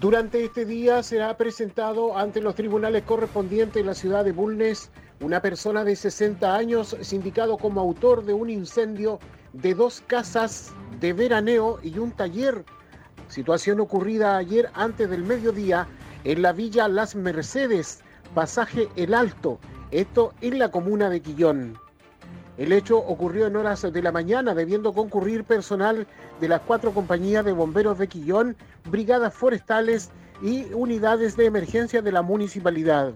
Durante 0.00 0.42
este 0.42 0.64
día 0.64 1.02
será 1.02 1.36
presentado 1.36 2.16
ante 2.16 2.40
los 2.40 2.54
tribunales 2.54 3.02
correspondientes 3.02 3.78
en 3.82 3.86
la 3.86 3.92
ciudad 3.92 4.24
de 4.24 4.32
Bulnes 4.32 4.90
una 5.20 5.42
persona 5.42 5.84
de 5.84 5.94
60 5.94 6.56
años 6.56 6.96
sindicado 7.02 7.58
como 7.58 7.82
autor 7.82 8.24
de 8.24 8.32
un 8.32 8.48
incendio 8.48 9.18
de 9.52 9.74
dos 9.74 10.02
casas 10.06 10.72
de 11.00 11.12
veraneo 11.12 11.80
y 11.82 11.98
un 11.98 12.12
taller, 12.12 12.64
situación 13.28 13.78
ocurrida 13.78 14.38
ayer 14.38 14.70
antes 14.72 15.10
del 15.10 15.22
mediodía 15.22 15.86
en 16.24 16.40
la 16.40 16.54
villa 16.54 16.88
Las 16.88 17.14
Mercedes, 17.14 18.00
pasaje 18.34 18.88
El 18.96 19.12
Alto, 19.12 19.58
esto 19.90 20.32
en 20.40 20.58
la 20.58 20.70
comuna 20.70 21.10
de 21.10 21.20
Quillón. 21.20 21.89
El 22.60 22.74
hecho 22.74 22.98
ocurrió 22.98 23.46
en 23.46 23.56
horas 23.56 23.90
de 23.90 24.02
la 24.02 24.12
mañana, 24.12 24.54
debiendo 24.54 24.92
concurrir 24.92 25.44
personal 25.44 26.06
de 26.42 26.46
las 26.46 26.60
cuatro 26.60 26.92
compañías 26.92 27.42
de 27.42 27.54
bomberos 27.54 27.98
de 27.98 28.06
Quillón, 28.06 28.54
brigadas 28.90 29.32
forestales 29.32 30.10
y 30.42 30.66
unidades 30.74 31.38
de 31.38 31.46
emergencia 31.46 32.02
de 32.02 32.12
la 32.12 32.20
municipalidad. 32.20 33.14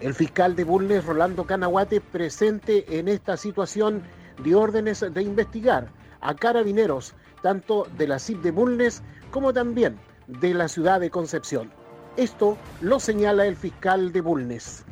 El 0.00 0.12
fiscal 0.12 0.54
de 0.54 0.64
Bulnes, 0.64 1.06
Rolando 1.06 1.46
Canahuate, 1.46 2.02
presente 2.02 2.98
en 2.98 3.08
esta 3.08 3.38
situación, 3.38 4.02
dio 4.44 4.60
órdenes 4.60 5.00
de 5.00 5.22
investigar 5.22 5.88
a 6.20 6.34
carabineros, 6.34 7.14
tanto 7.40 7.86
de 7.96 8.06
la 8.06 8.18
CIP 8.18 8.42
de 8.42 8.50
Bulnes 8.50 9.02
como 9.30 9.54
también 9.54 9.96
de 10.26 10.52
la 10.52 10.68
ciudad 10.68 11.00
de 11.00 11.08
Concepción. 11.08 11.70
Esto 12.18 12.58
lo 12.82 13.00
señala 13.00 13.46
el 13.46 13.56
fiscal 13.56 14.12
de 14.12 14.20
Bulnes. 14.20 14.84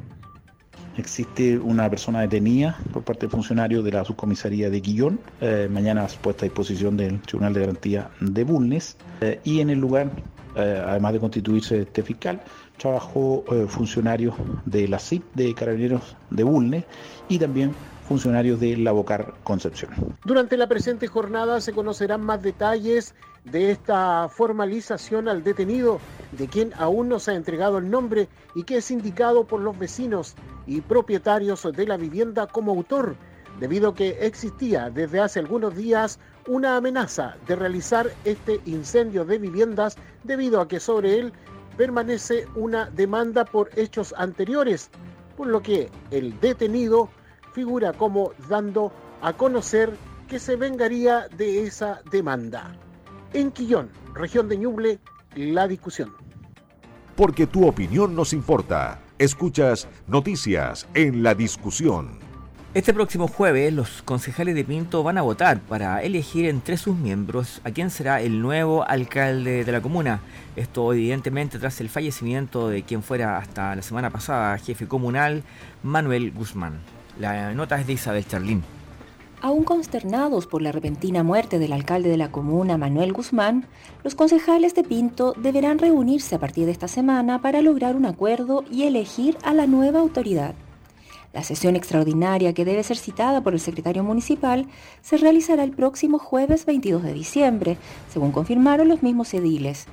Existe 0.97 1.59
una 1.59 1.91
persona 1.91 2.21
detenida 2.21 2.79
por 2.93 3.03
parte 3.03 3.23
del 3.23 3.31
funcionario 3.31 3.83
de 3.83 3.91
la 3.91 4.05
subcomisaría 4.05 4.71
de 4.71 4.81
Guillón, 4.81 5.19
eh, 5.41 5.69
mañana 5.71 6.07
puesta 6.23 6.45
a 6.45 6.49
disposición 6.49 6.97
del 6.97 7.21
Tribunal 7.21 7.53
de 7.53 7.61
Garantía 7.61 8.11
de 8.21 8.45
Bulnes, 8.45 8.97
eh, 9.21 9.41
y 9.43 9.61
en 9.61 9.71
el 9.71 9.81
lugar, 9.81 10.13
eh, 10.55 10.83
además 10.87 11.15
de 11.15 11.21
constituirse 11.21 11.81
este 11.83 12.03
fiscal, 12.05 12.41
trabajó 12.77 13.45
funcionarios 13.69 14.35
de 14.65 14.89
la 14.89 14.99
CIP 14.99 15.23
de 15.35 15.55
Carabineros 15.55 16.17
de 16.31 16.43
Bulnes 16.43 16.85
y 17.29 17.39
también 17.39 17.73
funcionarios 18.04 18.61
de 18.61 18.76
la 18.76 18.92
Bocar 18.92 19.34
Concepción. 19.44 19.90
Durante 20.25 20.56
la 20.56 20.68
presente 20.68 21.06
jornada 21.06 21.61
se 21.61 21.73
conocerán 21.73 22.23
más 22.23 22.42
detalles 22.42 23.14
de 23.44 23.70
esta 23.70 24.28
formalización 24.28 25.28
al 25.28 25.42
detenido, 25.42 26.00
de 26.32 26.49
quien 26.49 26.73
aún 26.78 27.08
no 27.08 27.18
se 27.18 27.32
ha 27.32 27.34
entregado 27.34 27.78
el 27.78 27.90
nombre 27.90 28.28
y 28.54 28.64
que 28.64 28.78
es 28.78 28.90
indicado 28.90 29.44
por 29.44 29.61
los 29.61 29.78
vecinos 29.78 30.34
y 30.66 30.80
propietarios 30.80 31.66
de 31.70 31.87
la 31.87 31.96
vivienda 31.96 32.46
como 32.46 32.73
autor, 32.73 33.16
debido 33.61 33.90
a 33.90 33.94
que 33.94 34.11
existía 34.20 34.90
desde 34.90 35.20
hace 35.20 35.40
algunos 35.40 35.76
días 35.76 36.18
una 36.46 36.76
amenaza 36.76 37.37
de 37.46 37.56
realizar 37.56 38.11
este 38.25 38.61
incendio 38.66 39.25
de 39.25 39.38
viviendas 39.38 39.96
debido 40.25 40.61
a 40.61 40.68
que 40.68 40.80
sobre 40.80 41.18
él 41.18 41.32
permanece 41.76 42.46
una 42.54 42.90
demanda 42.90 43.44
por 43.44 43.70
hechos 43.76 44.14
anteriores, 44.16 44.90
por 45.37 45.49
lo 45.49 45.62
que 45.62 45.90
el 46.11 46.38
detenido 46.40 47.08
figura 47.54 47.92
como 47.92 48.32
dando 48.49 48.92
a 49.23 49.32
conocer 49.32 49.96
que 50.28 50.38
se 50.38 50.56
vengaría 50.56 51.28
de 51.28 51.64
esa 51.64 52.00
demanda. 52.11 52.75
En 53.32 53.52
Quillón, 53.52 53.88
región 54.12 54.49
de 54.49 54.58
Ñuble, 54.58 54.99
la 55.37 55.68
discusión. 55.68 56.12
Porque 57.16 57.46
tu 57.46 57.66
opinión 57.66 58.14
nos 58.14 58.32
importa. 58.32 59.00
Escuchas 59.18 59.88
noticias 60.08 60.88
en 60.94 61.23
la 61.23 61.34
discusión. 61.34 62.18
Este 62.75 62.92
próximo 62.92 63.28
jueves 63.28 63.73
los 63.73 64.02
concejales 64.02 64.56
de 64.56 64.64
Pinto 64.64 65.04
van 65.04 65.16
a 65.16 65.23
votar 65.23 65.61
para 65.61 66.02
elegir 66.02 66.46
entre 66.46 66.76
sus 66.76 66.96
miembros 66.96 67.61
a 67.62 67.70
quién 67.70 67.88
será 67.88 68.20
el 68.20 68.42
nuevo 68.42 68.82
alcalde 68.88 69.64
de 69.64 69.70
la 69.73 69.80
comuna. 69.80 70.18
Esto 70.56 70.92
evidentemente 70.92 71.61
tras 71.61 71.80
el 71.80 71.88
fallecimiento 71.88 72.68
de 72.68 72.82
quien 72.82 73.04
fuera 73.04 73.38
hasta 73.38 73.76
la 73.76 73.82
semana 73.82 74.11
pasada 74.11 74.58
jefe 74.58 74.88
comunal 74.88 75.44
Manuel 75.84 76.32
Guzmán. 76.32 76.80
La 77.18 77.54
nota 77.54 77.80
es 77.80 77.87
de 77.87 77.92
Isabel 77.92 78.26
Charlín. 78.26 78.62
Aún 79.40 79.62
consternados 79.62 80.47
por 80.47 80.62
la 80.62 80.73
repentina 80.73 81.23
muerte 81.23 81.59
del 81.59 81.73
alcalde 81.73 82.09
de 82.09 82.16
la 82.16 82.30
comuna, 82.30 82.78
Manuel 82.78 83.12
Guzmán, 83.12 83.66
los 84.02 84.14
concejales 84.14 84.75
de 84.75 84.85
Pinto 84.85 85.35
deberán 85.37 85.78
reunirse 85.78 86.35
a 86.35 86.38
partir 86.38 86.66
de 86.66 86.73
esta 86.73 86.88
semana 86.88 87.42
para 87.42 87.61
lograr 87.61 87.94
un 87.94 88.06
acuerdo 88.06 88.64
y 88.71 88.85
elegir 88.85 89.37
a 89.44 89.52
la 89.52 89.66
nueva 89.66 90.00
autoridad. 90.00 90.54
La 91.35 91.42
sesión 91.42 91.76
extraordinaria 91.76 92.52
que 92.54 92.64
debe 92.64 92.83
ser 92.83 92.97
citada 92.97 93.42
por 93.42 93.54
el 93.54 93.61
secretario 93.61 94.02
municipal 94.02 94.66
se 95.02 95.18
realizará 95.18 95.62
el 95.62 95.73
próximo 95.73 96.18
jueves 96.18 96.64
22 96.64 97.02
de 97.02 97.12
diciembre, 97.12 97.76
según 98.09 98.33
confirmaron 98.33 98.88
los 98.88 99.02
mismos 99.02 99.35
ediles. 99.35 99.87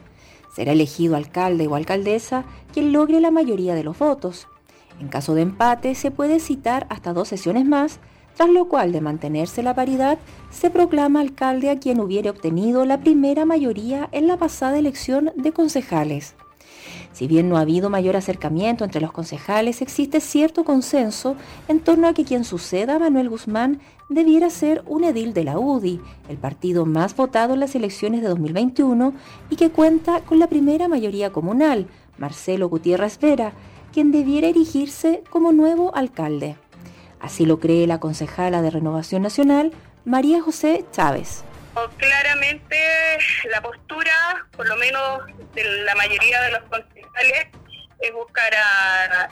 Será 0.56 0.72
elegido 0.72 1.16
alcalde 1.16 1.68
o 1.68 1.76
alcaldesa 1.76 2.46
quien 2.74 2.94
logre 2.94 3.20
la 3.20 3.32
mayoría 3.32 3.76
de 3.76 3.84
los 3.84 3.98
votos. 3.98 4.48
En 5.00 5.08
caso 5.08 5.34
de 5.36 5.42
empate, 5.42 5.96
se 5.96 6.12
puede 6.12 6.40
citar 6.40 6.86
hasta 6.90 7.14
dos 7.14 7.28
sesiones 7.28 7.66
más, 7.66 8.00
tras 8.36 8.50
lo 8.50 8.66
cual, 8.68 8.92
de 8.92 9.02
mantenerse 9.02 9.64
la 9.64 9.76
paridad, 9.76 10.18
se 10.52 10.70
proclama 10.70 11.22
alcalde 11.22 11.70
a 11.70 11.80
quien 11.80 12.00
hubiere 12.00 12.30
obtenido 12.30 12.86
la 12.86 13.00
primera 13.00 13.46
mayoría 13.46 14.10
en 14.12 14.28
la 14.28 14.38
pasada 14.38 14.80
elección 14.80 15.32
de 15.36 15.52
concejales. 15.52 16.36
Si 17.14 17.28
bien 17.28 17.50
no 17.50 17.58
ha 17.58 17.62
habido 17.62 17.90
mayor 17.90 18.16
acercamiento 18.16 18.84
entre 18.84 19.02
los 19.02 19.12
concejales, 19.12 19.82
existe 19.82 20.22
cierto 20.22 20.64
consenso 20.64 21.36
en 21.68 21.80
torno 21.80 22.08
a 22.08 22.14
que 22.14 22.24
quien 22.24 22.44
suceda 22.46 22.96
a 22.96 23.00
Manuel 23.00 23.30
Guzmán 23.30 23.80
debiera 24.10 24.50
ser 24.50 24.84
un 24.88 25.04
edil 25.04 25.34
de 25.34 25.44
la 25.44 25.60
UDI, 25.60 26.02
el 26.30 26.38
partido 26.38 26.86
más 26.86 27.16
votado 27.16 27.54
en 27.54 27.60
las 27.60 27.76
elecciones 27.76 28.22
de 28.22 28.28
2021 28.30 29.14
y 29.50 29.56
que 29.56 29.72
cuenta 29.72 30.22
con 30.22 30.40
la 30.40 30.48
primera 30.48 30.88
mayoría 30.88 31.32
comunal, 31.32 31.88
Marcelo 32.18 32.70
Gutiérrez 32.70 33.20
Vera, 33.20 33.54
quien 33.92 34.12
debiera 34.12 34.48
erigirse 34.48 35.24
como 35.30 35.52
nuevo 35.52 35.96
alcalde. 35.96 36.56
Así 37.20 37.46
lo 37.46 37.60
cree 37.60 37.86
la 37.88 38.00
concejala 38.00 38.62
de 38.62 38.72
Renovación 38.72 39.22
Nacional, 39.22 39.72
María 40.06 40.42
José 40.42 40.86
Chávez. 40.92 41.44
Claramente 41.98 42.78
la 43.50 43.62
postura, 43.62 44.12
por 44.58 44.68
lo 44.68 44.76
menos 44.78 45.22
de 45.54 45.64
la 45.84 45.96
mayoría 45.96 46.42
de 46.42 46.52
los 46.52 46.62
concejales, 46.64 47.48
es 48.00 48.14
buscar 48.14 48.52
a, 48.56 49.30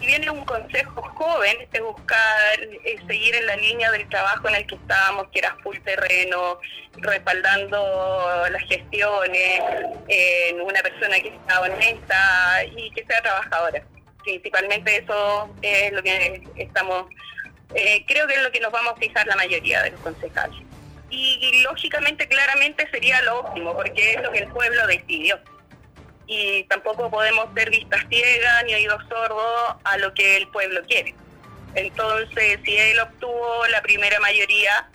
si 0.00 0.06
viene 0.06 0.30
un 0.30 0.44
consejo 0.44 1.02
joven, 1.14 1.56
es 1.72 1.80
buscar 1.80 2.58
seguir 3.06 3.34
en 3.36 3.46
la 3.46 3.56
línea 3.56 3.90
del 3.92 4.08
trabajo 4.08 4.48
en 4.48 4.56
el 4.56 4.66
que 4.66 4.74
estábamos, 4.74 5.28
que 5.32 5.38
era 5.38 5.56
full 5.62 5.76
terreno, 5.78 6.58
respaldando 6.96 8.48
las 8.50 8.62
gestiones, 8.64 9.62
en 10.08 10.60
una 10.60 10.82
persona 10.82 11.20
que 11.20 11.38
sea 11.46 11.60
honesta 11.60 12.64
y 12.76 12.90
que 12.90 13.04
sea 13.06 13.22
trabajadora 13.22 13.82
principalmente 14.22 14.96
eso 14.96 15.54
es 15.62 15.92
lo 15.92 16.02
que 16.02 16.42
estamos, 16.56 17.06
eh, 17.74 18.04
creo 18.06 18.26
que 18.26 18.34
es 18.34 18.42
lo 18.42 18.50
que 18.50 18.60
nos 18.60 18.72
vamos 18.72 18.92
a 18.92 18.96
fijar 18.96 19.26
la 19.26 19.36
mayoría 19.36 19.82
de 19.82 19.90
los 19.90 20.00
concejales. 20.00 20.58
Y, 21.10 21.62
lógicamente, 21.62 22.28
claramente 22.28 22.86
sería 22.90 23.22
lo 23.22 23.40
óptimo, 23.40 23.74
porque 23.74 24.12
es 24.12 24.22
lo 24.22 24.30
que 24.30 24.40
el 24.40 24.48
pueblo 24.48 24.86
decidió. 24.86 25.38
Y 26.26 26.64
tampoco 26.64 27.10
podemos 27.10 27.46
ser 27.54 27.70
vistas 27.70 28.04
ciegas 28.10 28.64
ni 28.66 28.74
oídos 28.74 29.02
sordos 29.08 29.76
a 29.84 29.96
lo 29.96 30.12
que 30.12 30.36
el 30.36 30.48
pueblo 30.48 30.82
quiere. 30.86 31.14
Entonces, 31.74 32.60
si 32.62 32.76
él 32.76 33.00
obtuvo 33.00 33.66
la 33.70 33.80
primera 33.80 34.20
mayoría, 34.20 34.90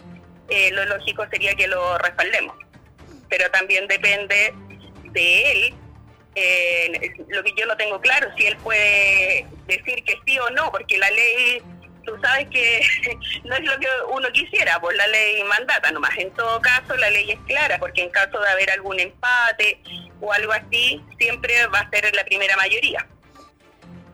eh, 0.50 0.70
lo 0.72 0.86
lógico 0.86 1.26
sería 1.32 1.56
que 1.56 1.68
lo 1.68 1.98
respaldemos. 1.98 2.56
Pero 3.30 3.50
también 3.50 3.88
depende 3.88 4.54
de 5.06 5.52
él 5.52 5.76
eh, 6.36 7.14
lo 7.28 7.44
que 7.44 7.54
yo 7.58 7.66
no 7.66 7.78
tengo 7.78 8.00
claro, 8.02 8.30
si 8.38 8.46
él 8.48 8.58
puede 8.58 9.46
decir 9.68 10.04
que 10.04 10.18
sí 10.26 10.40
o 10.40 10.50
no, 10.52 10.72
porque 10.72 10.98
la 10.98 11.10
ley, 11.12 11.62
tú 12.06 12.14
sabes 12.22 12.48
que 12.50 12.82
no 13.44 13.56
es 13.56 13.62
lo 13.62 13.80
que 13.80 13.88
uno 14.12 14.28
quisiera, 14.34 14.80
pues 14.82 14.98
la 14.98 15.08
ley 15.08 15.44
mandata 15.44 15.92
nomás. 15.92 16.18
En 16.18 16.32
todo 16.32 16.60
caso, 16.62 16.96
la 16.96 17.10
ley 17.10 17.32
es 17.32 17.40
clara, 17.46 17.78
porque 17.80 18.04
en 18.04 18.10
caso 18.10 18.40
de 18.40 18.50
haber 18.50 18.72
algún 18.72 19.00
empate 19.00 19.80
o 20.22 20.32
algo 20.32 20.54
así, 20.54 21.02
siempre 21.20 21.54
va 21.68 21.80
a 21.80 21.90
ser 21.90 22.14
la 22.16 22.24
primera 22.26 22.56
mayoría. 22.58 23.08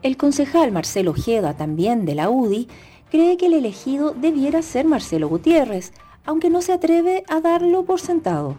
El 0.02 0.16
concejal 0.16 0.72
Marcelo 0.72 1.10
Ojeda, 1.10 1.56
también 1.56 2.06
de 2.06 2.14
la 2.14 2.30
UDI, 2.30 2.68
cree 3.10 3.36
que 3.36 3.46
el 3.46 3.54
elegido 3.54 4.12
debiera 4.12 4.62
ser 4.62 4.86
Marcelo 4.86 5.28
Gutiérrez, 5.28 5.92
aunque 6.24 6.48
no 6.48 6.62
se 6.62 6.72
atreve 6.72 7.24
a 7.28 7.40
darlo 7.40 7.84
por 7.84 8.00
sentado. 8.00 8.56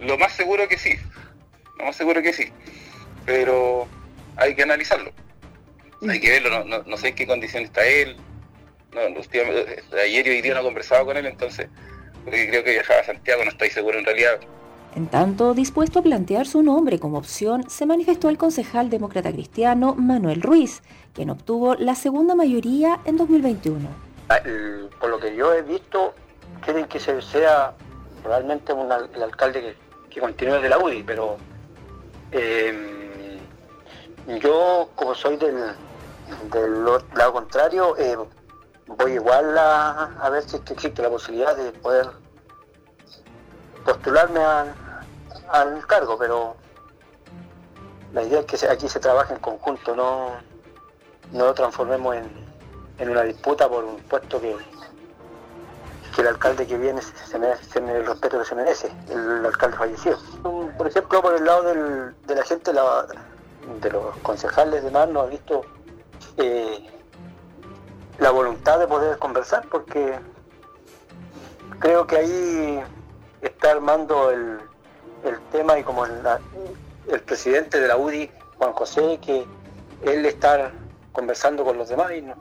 Lo 0.00 0.18
más 0.18 0.32
seguro 0.32 0.68
que 0.68 0.76
sí, 0.76 0.94
lo 1.78 1.84
más 1.84 1.96
seguro 1.96 2.22
que 2.22 2.32
sí 2.32 2.52
pero 3.26 3.86
hay 4.36 4.54
que 4.54 4.62
analizarlo. 4.62 5.10
Hay 6.08 6.20
que 6.20 6.30
verlo, 6.30 6.64
no, 6.64 6.96
sé 6.96 7.08
en 7.08 7.14
qué 7.16 7.26
condición 7.26 7.64
está 7.64 7.84
él. 7.84 8.16
No, 8.92 9.00
ayer 9.00 10.26
y 10.26 10.30
hoy 10.30 10.40
día 10.40 10.54
no 10.54 10.60
he 10.60 10.62
conversado 10.62 11.04
con 11.04 11.16
él, 11.16 11.26
entonces 11.26 11.68
creo 12.24 12.64
que 12.64 12.70
viajaba 12.70 13.00
a 13.00 13.04
Santiago, 13.04 13.44
no 13.44 13.50
estoy 13.50 13.70
seguro 13.70 13.98
en 13.98 14.04
realidad. 14.04 14.40
En 14.94 15.08
tanto, 15.08 15.52
dispuesto 15.52 15.98
a 15.98 16.02
plantear 16.02 16.46
su 16.46 16.62
nombre 16.62 16.98
como 16.98 17.18
opción, 17.18 17.68
se 17.68 17.84
manifestó 17.84 18.30
el 18.30 18.38
concejal 18.38 18.88
demócrata 18.88 19.30
cristiano 19.30 19.94
Manuel 19.94 20.40
Ruiz, 20.40 20.82
quien 21.12 21.28
obtuvo 21.28 21.74
la 21.74 21.94
segunda 21.94 22.34
mayoría 22.34 23.00
en 23.04 23.18
2021. 23.18 23.88
Ah, 24.30 24.40
por 24.98 25.10
lo 25.10 25.18
que 25.18 25.36
yo 25.36 25.52
he 25.52 25.60
visto, 25.62 26.14
quieren 26.64 26.86
que 26.86 26.98
se 26.98 27.20
sea 27.20 27.74
realmente 28.24 28.72
el 28.72 29.22
alcalde 29.22 29.60
que, 29.60 29.74
que 30.08 30.20
continúe 30.20 30.60
de 30.60 30.68
la 30.70 30.78
UDI, 30.78 31.02
pero 31.02 31.36
eh, 32.32 33.40
yo, 34.40 34.90
como 34.94 35.14
soy 35.14 35.36
del, 35.36 35.54
lado 37.14 37.32
contrario, 37.32 37.96
eh, 37.96 38.16
voy 38.86 39.12
igual 39.12 39.56
a, 39.56 40.28
ver 40.30 40.42
si 40.42 40.56
existe 40.56 41.02
la 41.02 41.10
posibilidad 41.10 41.56
de 41.56 41.72
poder 41.72 42.08
postularme 43.84 44.40
al, 45.48 45.86
cargo, 45.86 46.18
pero 46.18 46.56
la 48.12 48.22
idea 48.24 48.40
es 48.40 48.46
que 48.46 48.68
aquí 48.68 48.88
se 48.88 48.98
trabaje 48.98 49.34
en 49.34 49.40
conjunto, 49.40 49.94
no, 49.94 50.32
no 51.32 51.46
lo 51.46 51.54
transformemos 51.54 52.16
en, 52.16 53.08
una 53.08 53.22
disputa 53.22 53.68
por 53.68 53.84
un 53.84 53.98
puesto 53.98 54.40
que, 54.40 54.56
que 56.16 56.22
el 56.22 56.28
alcalde 56.28 56.66
que 56.66 56.78
viene 56.78 57.02
se 57.02 57.38
merece, 57.38 57.78
el 57.78 58.06
respeto 58.06 58.38
que 58.38 58.46
se 58.46 58.54
merece, 58.54 58.90
el, 59.10 59.44
alcalde 59.44 59.76
fallecido. 59.76 60.18
Por 60.78 60.86
ejemplo, 60.86 61.20
por 61.20 61.34
el 61.34 61.44
lado 61.44 61.62
de 62.26 62.34
la 62.34 62.42
gente, 62.42 62.72
la, 62.72 63.06
de 63.82 63.90
los 63.90 64.16
concejales 64.22 64.82
de 64.82 64.90
mar 64.90 65.08
no 65.10 65.20
ha 65.20 65.26
visto 65.26 65.66
eh, 66.38 66.88
la 68.18 68.30
voluntad 68.30 68.78
de 68.78 68.86
poder 68.86 69.18
conversar 69.18 69.68
porque 69.70 70.18
creo 71.80 72.06
que 72.06 72.16
ahí 72.16 72.82
está 73.42 73.72
armando 73.72 74.30
el, 74.30 74.58
tema 75.52 75.78
y 75.78 75.82
como 75.82 76.06
el, 76.06 76.12
el 77.08 77.20
presidente 77.20 77.78
de 77.78 77.88
la 77.88 77.96
UDI, 77.98 78.30
Juan 78.56 78.72
José, 78.72 79.18
que 79.20 79.44
él 80.02 80.24
está 80.24 80.70
conversando 81.12 81.62
con 81.62 81.76
los 81.76 81.90
demás 81.90 82.12
y 82.12 82.22
no. 82.22 82.36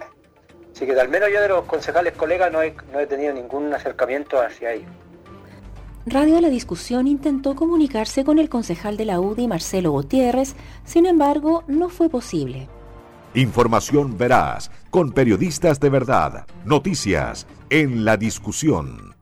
Así 0.76 0.86
que 0.86 1.00
al 1.00 1.08
menos 1.08 1.30
yo 1.34 1.42
de 1.42 1.48
los 1.48 1.64
concejales 1.64 2.14
colegas 2.14 2.52
no 2.52 2.62
he, 2.62 2.76
no 2.92 3.00
he 3.00 3.08
tenido 3.08 3.34
ningún 3.34 3.74
acercamiento 3.74 4.42
hacia 4.42 4.74
ellos. 4.74 4.90
Radio 6.06 6.42
La 6.42 6.50
Discusión 6.50 7.08
intentó 7.08 7.56
comunicarse 7.56 8.26
con 8.26 8.40
el 8.40 8.50
concejal 8.50 8.98
de 8.98 9.06
la 9.06 9.22
UDI, 9.22 9.48
Marcelo 9.48 9.92
Gutiérrez, 9.92 10.54
sin 10.84 11.06
embargo, 11.06 11.64
no 11.68 11.88
fue 11.88 12.10
posible. 12.10 12.68
Información 13.34 14.18
veraz, 14.18 14.70
con 14.90 15.14
periodistas 15.14 15.80
de 15.80 15.90
verdad, 15.90 16.46
noticias 16.66 17.48
en 17.70 18.04
La 18.04 18.18
Discusión. 18.18 19.15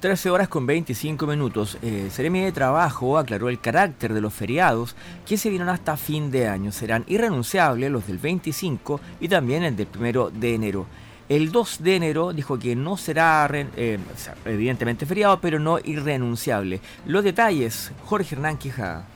13 0.00 0.30
horas 0.30 0.48
con 0.48 0.66
25 0.66 1.26
minutos. 1.26 1.76
Eh, 1.82 2.08
de 2.16 2.52
Trabajo 2.52 3.18
aclaró 3.18 3.50
el 3.50 3.60
carácter 3.60 4.14
de 4.14 4.22
los 4.22 4.32
feriados 4.32 4.96
que 5.26 5.36
se 5.36 5.50
vieron 5.50 5.68
hasta 5.68 5.96
fin 5.96 6.30
de 6.30 6.48
año. 6.48 6.72
Serán 6.72 7.04
irrenunciables 7.06 7.90
los 7.90 8.06
del 8.06 8.18
25 8.18 9.00
y 9.20 9.28
también 9.28 9.62
el 9.62 9.76
del 9.76 9.88
1 9.94 10.30
de 10.30 10.54
enero. 10.54 10.86
El 11.28 11.52
2 11.52 11.82
de 11.82 11.96
enero 11.96 12.32
dijo 12.32 12.58
que 12.58 12.74
no 12.74 12.96
será 12.96 13.48
eh, 13.52 13.98
evidentemente 14.46 15.06
feriado, 15.06 15.40
pero 15.40 15.60
no 15.60 15.78
irrenunciable. 15.78 16.80
Los 17.06 17.22
detalles, 17.22 17.92
Jorge 18.06 18.34
Hernán 18.34 18.56
Quijada. 18.56 19.06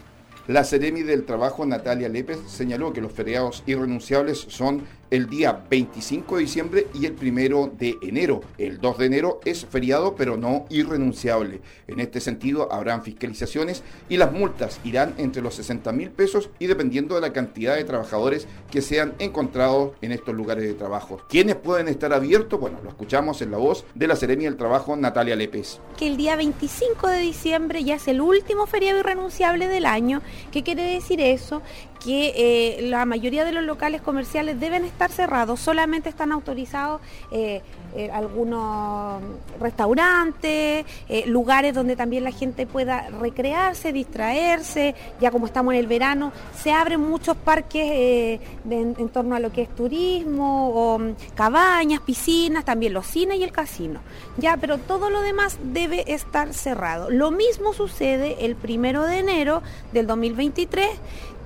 La 0.46 0.62
Seremi 0.62 1.02
del 1.02 1.24
Trabajo, 1.24 1.64
Natalia 1.64 2.10
Lépez, 2.10 2.38
señaló 2.46 2.92
que 2.92 3.00
los 3.00 3.12
feriados 3.12 3.62
irrenunciables 3.66 4.44
son 4.48 4.82
el 5.14 5.28
día 5.28 5.64
25 5.70 6.34
de 6.34 6.42
diciembre 6.42 6.86
y 6.92 7.06
el 7.06 7.12
primero 7.12 7.72
de 7.78 7.96
enero. 8.02 8.40
El 8.58 8.80
2 8.80 8.98
de 8.98 9.06
enero 9.06 9.40
es 9.44 9.64
feriado 9.64 10.16
pero 10.16 10.36
no 10.36 10.66
irrenunciable. 10.70 11.60
En 11.86 12.00
este 12.00 12.20
sentido 12.20 12.72
habrán 12.72 13.04
fiscalizaciones 13.04 13.84
y 14.08 14.16
las 14.16 14.32
multas 14.32 14.80
irán 14.82 15.14
entre 15.18 15.40
los 15.40 15.54
60 15.54 15.92
mil 15.92 16.10
pesos 16.10 16.50
y 16.58 16.66
dependiendo 16.66 17.14
de 17.14 17.20
la 17.20 17.32
cantidad 17.32 17.76
de 17.76 17.84
trabajadores 17.84 18.48
que 18.72 18.82
sean 18.82 19.14
encontrados 19.20 19.92
en 20.02 20.10
estos 20.10 20.34
lugares 20.34 20.64
de 20.64 20.74
trabajo. 20.74 21.22
¿Quiénes 21.28 21.54
pueden 21.54 21.86
estar 21.86 22.12
abiertos? 22.12 22.58
Bueno, 22.58 22.80
lo 22.82 22.88
escuchamos 22.88 23.40
en 23.40 23.52
la 23.52 23.58
voz 23.58 23.84
de 23.94 24.08
la 24.08 24.16
Seremi 24.16 24.46
del 24.46 24.56
Trabajo, 24.56 24.96
Natalia 24.96 25.36
Lépez. 25.36 25.78
Que 25.96 26.08
el 26.08 26.16
día 26.16 26.34
25 26.34 27.06
de 27.06 27.18
diciembre 27.20 27.84
ya 27.84 27.94
es 27.94 28.08
el 28.08 28.20
último 28.20 28.66
feriado 28.66 28.98
irrenunciable 28.98 29.68
del 29.68 29.86
año. 29.86 30.22
¿Qué 30.50 30.64
quiere 30.64 30.82
decir 30.82 31.20
eso? 31.20 31.62
Que 32.04 32.34
eh, 32.36 32.82
la 32.82 33.06
mayoría 33.06 33.44
de 33.46 33.52
los 33.52 33.64
locales 33.64 34.02
comerciales 34.02 34.60
deben 34.60 34.84
estar 34.84 35.10
cerrados, 35.10 35.58
solamente 35.58 36.10
están 36.10 36.32
autorizados 36.32 37.00
eh, 37.30 37.62
eh, 37.96 38.10
algunos 38.12 39.22
restaurantes, 39.60 40.84
lugares 41.26 41.74
donde 41.74 41.96
también 41.96 42.24
la 42.24 42.32
gente 42.32 42.66
pueda 42.66 43.08
recrearse, 43.08 43.92
distraerse, 43.92 44.94
ya 45.20 45.30
como 45.30 45.46
estamos 45.46 45.74
en 45.74 45.80
el 45.80 45.86
verano, 45.86 46.32
se 46.60 46.72
abren 46.72 47.00
muchos 47.00 47.36
parques 47.36 48.40
en, 48.68 49.08
torno 49.10 49.36
a 49.36 49.40
lo 49.40 49.52
que 49.52 49.62
es 49.62 49.74
turismo, 49.74 50.98
mm, 50.98 51.34
cabañas, 51.34 52.00
piscinas, 52.00 52.64
también 52.64 52.92
los 52.92 53.06
cines 53.06 53.38
y 53.38 53.44
el 53.44 53.52
casino. 53.52 54.00
Ya, 54.36 54.56
pero 54.56 54.78
todo 54.78 55.08
lo 55.08 55.20
demás 55.20 55.58
debe 55.62 56.12
estar 56.12 56.52
cerrado. 56.52 57.10
Lo 57.10 57.30
mismo 57.30 57.72
sucede 57.72 58.44
el 58.44 58.56
primero 58.56 59.04
de 59.04 59.18
enero 59.18 59.62
del 59.92 60.06
2023 60.06 60.88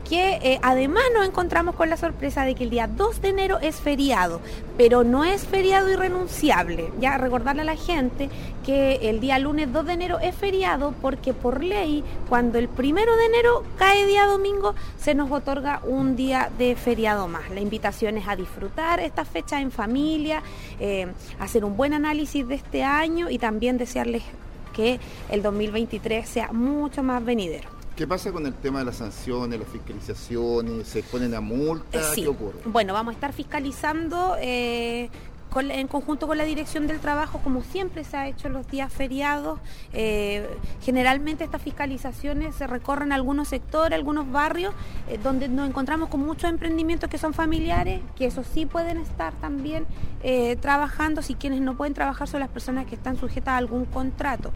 que 0.08 0.38
eh, 0.42 0.58
además 0.62 1.02
nos 1.14 1.26
encontramos 1.26 1.74
con 1.74 1.90
la 1.90 1.96
sorpresa 1.96 2.44
de 2.44 2.54
que 2.54 2.64
el 2.64 2.70
día 2.70 2.86
2 2.86 3.20
de 3.20 3.28
enero 3.28 3.58
es 3.60 3.76
feriado, 3.76 4.40
pero 4.76 5.04
no 5.04 5.24
es 5.24 5.46
feriado 5.46 5.90
irrenunciable. 5.90 6.90
Ya 7.00 7.18
recordarle 7.18 7.62
a 7.62 7.64
la 7.66 7.76
gente 7.76 8.30
que 8.64 9.10
el 9.10 9.20
día 9.20 9.38
lunes 9.38 9.72
2 9.72 9.86
de 9.86 9.92
enero 9.92 10.18
es 10.18 10.34
feriado 10.34 10.94
porque 11.02 11.34
por 11.34 11.62
ley, 11.62 12.04
cuando 12.28 12.58
el 12.58 12.68
primero 12.68 13.14
de 13.16 13.26
enero 13.26 13.64
cae 13.76 14.06
día 14.06 14.26
domingo, 14.26 14.74
se 14.98 15.14
nos 15.14 15.30
otorga 15.30 15.80
un 15.84 16.16
día 16.16 16.50
de 16.58 16.74
feriado 16.74 17.28
más. 17.28 17.50
La 17.50 17.60
invitación 17.60 18.16
es 18.16 18.28
a 18.28 18.36
disfrutar 18.36 19.00
esta 19.00 19.24
fecha 19.24 19.60
en 19.60 19.70
familia, 19.70 20.42
eh, 20.80 21.06
hacer 21.38 21.64
un 21.64 21.76
buen 21.76 21.92
análisis 21.92 22.46
de 22.48 22.54
este 22.54 22.82
año 22.82 23.30
y 23.30 23.38
también 23.38 23.78
desearles 23.78 24.22
que 24.72 25.00
el 25.28 25.42
2023 25.42 26.28
sea 26.28 26.52
mucho 26.52 27.02
más 27.02 27.24
venidero. 27.24 27.77
¿Qué 27.98 28.06
pasa 28.06 28.30
con 28.30 28.46
el 28.46 28.54
tema 28.54 28.78
de 28.78 28.84
las 28.84 28.98
sanciones, 28.98 29.58
las 29.58 29.68
fiscalizaciones? 29.68 30.86
¿Se 30.86 31.02
ponen 31.02 31.34
a 31.34 31.40
multa? 31.40 31.98
Eh, 31.98 32.02
¿Qué 32.14 32.28
ocurre? 32.28 32.60
Bueno, 32.64 32.94
vamos 32.94 33.10
a 33.10 33.14
estar 33.14 33.32
fiscalizando 33.32 34.36
eh, 34.38 35.10
en 35.56 35.88
conjunto 35.88 36.28
con 36.28 36.38
la 36.38 36.44
Dirección 36.44 36.86
del 36.86 37.00
Trabajo, 37.00 37.40
como 37.42 37.64
siempre 37.64 38.04
se 38.04 38.16
ha 38.16 38.28
hecho 38.28 38.46
en 38.46 38.52
los 38.52 38.68
días 38.68 38.92
feriados. 38.92 39.58
Eh, 39.92 40.48
generalmente 40.80 41.42
estas 41.42 41.60
fiscalizaciones 41.60 42.54
se 42.54 42.68
recorren 42.68 43.10
algunos 43.10 43.48
sectores, 43.48 43.98
algunos 43.98 44.30
barrios, 44.30 44.76
donde 45.24 45.48
nos 45.48 45.68
encontramos 45.68 46.08
con 46.08 46.20
muchos 46.20 46.48
emprendimientos 46.48 47.10
que 47.10 47.18
son 47.18 47.34
familiares, 47.34 48.00
que 48.14 48.26
eso 48.26 48.44
sí 48.44 48.64
pueden 48.64 48.98
estar 48.98 49.32
también 49.40 49.86
trabajando, 50.60 51.20
si 51.20 51.34
quienes 51.34 51.60
no 51.60 51.76
pueden 51.76 51.94
trabajar 51.94 52.28
son 52.28 52.38
las 52.38 52.48
personas 52.48 52.86
que 52.86 52.94
están 52.94 53.16
sujetas 53.16 53.54
a 53.54 53.56
algún 53.56 53.86
contrato 53.86 54.52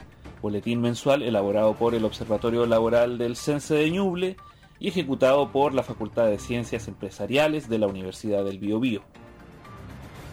boletín 0.44 0.82
mensual 0.82 1.24
elaborado 1.24 1.74
por 1.74 1.96
el 1.96 2.04
Observatorio 2.04 2.66
Laboral 2.66 3.18
del 3.18 3.38
Cense 3.38 3.76
de 3.76 3.90
Ñuble 3.90 4.36
y 4.78 4.90
ejecutado 4.90 5.54
por 5.54 5.74
la 5.74 5.84
Facultad 5.84 6.26
de 6.26 6.38
Ciencias 6.38 6.90
Empresariales 6.90 7.70
de 7.70 7.80
la 7.80 7.88
Universidad 7.88 8.44
del 8.44 8.60
Biobío. 8.60 9.04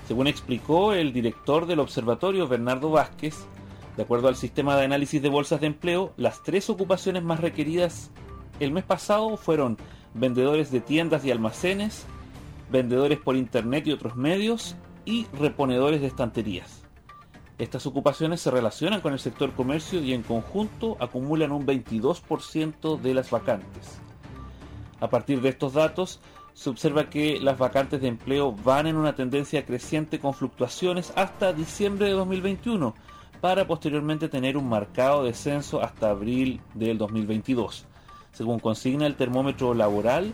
Según 0.09 0.27
explicó 0.27 0.95
el 0.95 1.13
director 1.13 1.67
del 1.67 1.79
observatorio, 1.79 2.49
Bernardo 2.49 2.91
Vázquez, 2.91 3.37
de 3.97 4.03
acuerdo 4.03 4.27
al 4.27 4.35
sistema 4.35 4.77
de 4.77 4.85
análisis 4.85 5.23
de 5.23 5.29
bolsas 5.29 5.61
de 5.61 5.69
empleo, 5.69 6.13
las 6.17 6.43
tres 6.43 6.69
ocupaciones 6.69 7.23
más 7.23 7.39
requeridas 7.39 8.11
el 8.59 8.73
mes 8.73 8.83
pasado 8.83 9.37
fueron 9.37 9.79
vendedores 10.15 10.73
de 10.73 10.81
tiendas 10.81 11.25
y 11.25 11.31
almacenes, 11.31 12.05
vendedores 12.69 13.21
por 13.21 13.37
internet 13.37 13.87
y 13.87 13.93
otros 13.93 14.17
medios 14.17 14.75
y 15.05 15.27
reponedores 15.39 16.01
de 16.01 16.09
estanterías. 16.09 16.80
Estas 17.61 17.85
ocupaciones 17.85 18.41
se 18.41 18.51
relacionan 18.51 19.03
con 19.03 19.13
el 19.13 19.19
sector 19.19 19.53
comercio 19.53 20.01
y 20.01 20.15
en 20.15 20.23
conjunto 20.23 20.97
acumulan 20.99 21.53
un 21.53 21.67
22% 21.67 22.99
de 22.99 23.13
las 23.13 23.31
vacantes. 23.31 24.01
A 24.99 25.11
partir 25.11 25.43
de 25.43 25.51
estos 25.51 25.75
datos, 25.75 26.21
se 26.55 26.71
observa 26.71 27.11
que 27.11 27.39
las 27.39 27.59
vacantes 27.59 28.01
de 28.01 28.09
empleo 28.09 28.53
van 28.53 28.87
en 28.87 28.97
una 28.97 29.15
tendencia 29.15 29.67
creciente 29.67 30.19
con 30.19 30.33
fluctuaciones 30.33 31.13
hasta 31.17 31.53
diciembre 31.53 32.07
de 32.07 32.13
2021, 32.13 32.95
para 33.43 33.67
posteriormente 33.67 34.31
tener 34.31 34.57
un 34.57 34.67
marcado 34.67 35.25
descenso 35.25 35.83
hasta 35.83 36.09
abril 36.09 36.63
del 36.73 36.97
2022. 36.97 37.85
Según 38.33 38.59
consigna 38.59 39.07
el 39.07 39.17
termómetro 39.17 39.75
laboral, 39.75 40.33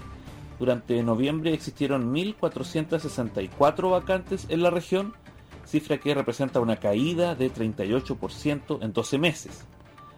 durante 0.61 1.03
noviembre 1.03 1.53
existieron 1.53 2.15
1.464 2.15 3.91
vacantes 3.91 4.47
en 4.49 4.63
la 4.63 4.71
región, 4.71 5.13
cifra 5.67 5.99
que 5.99 6.15
representa 6.15 6.61
una 6.61 6.77
caída 6.77 7.35
de 7.35 7.53
38% 7.53 8.79
en 8.83 8.93
12 8.93 9.19
meses. 9.19 9.67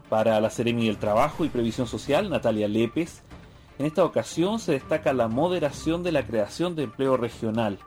Para 0.09 0.41
la 0.41 0.51
Seremi 0.51 0.87
del 0.87 0.99
Trabajo 0.99 1.45
y 1.45 1.49
Previsión 1.49 1.87
Social, 1.87 2.31
Natalia 2.31 2.69
Lépez, 2.69 3.23
en 3.79 3.87
esta 3.87 4.05
ocasión 4.05 4.59
se 4.59 4.73
destaca 4.73 5.13
la 5.13 5.29
moderación 5.29 6.03
de 6.03 6.13
la 6.13 6.25
creación 6.25 6.75
de 6.75 6.85
empleo 6.85 7.17
regional. 7.17 7.79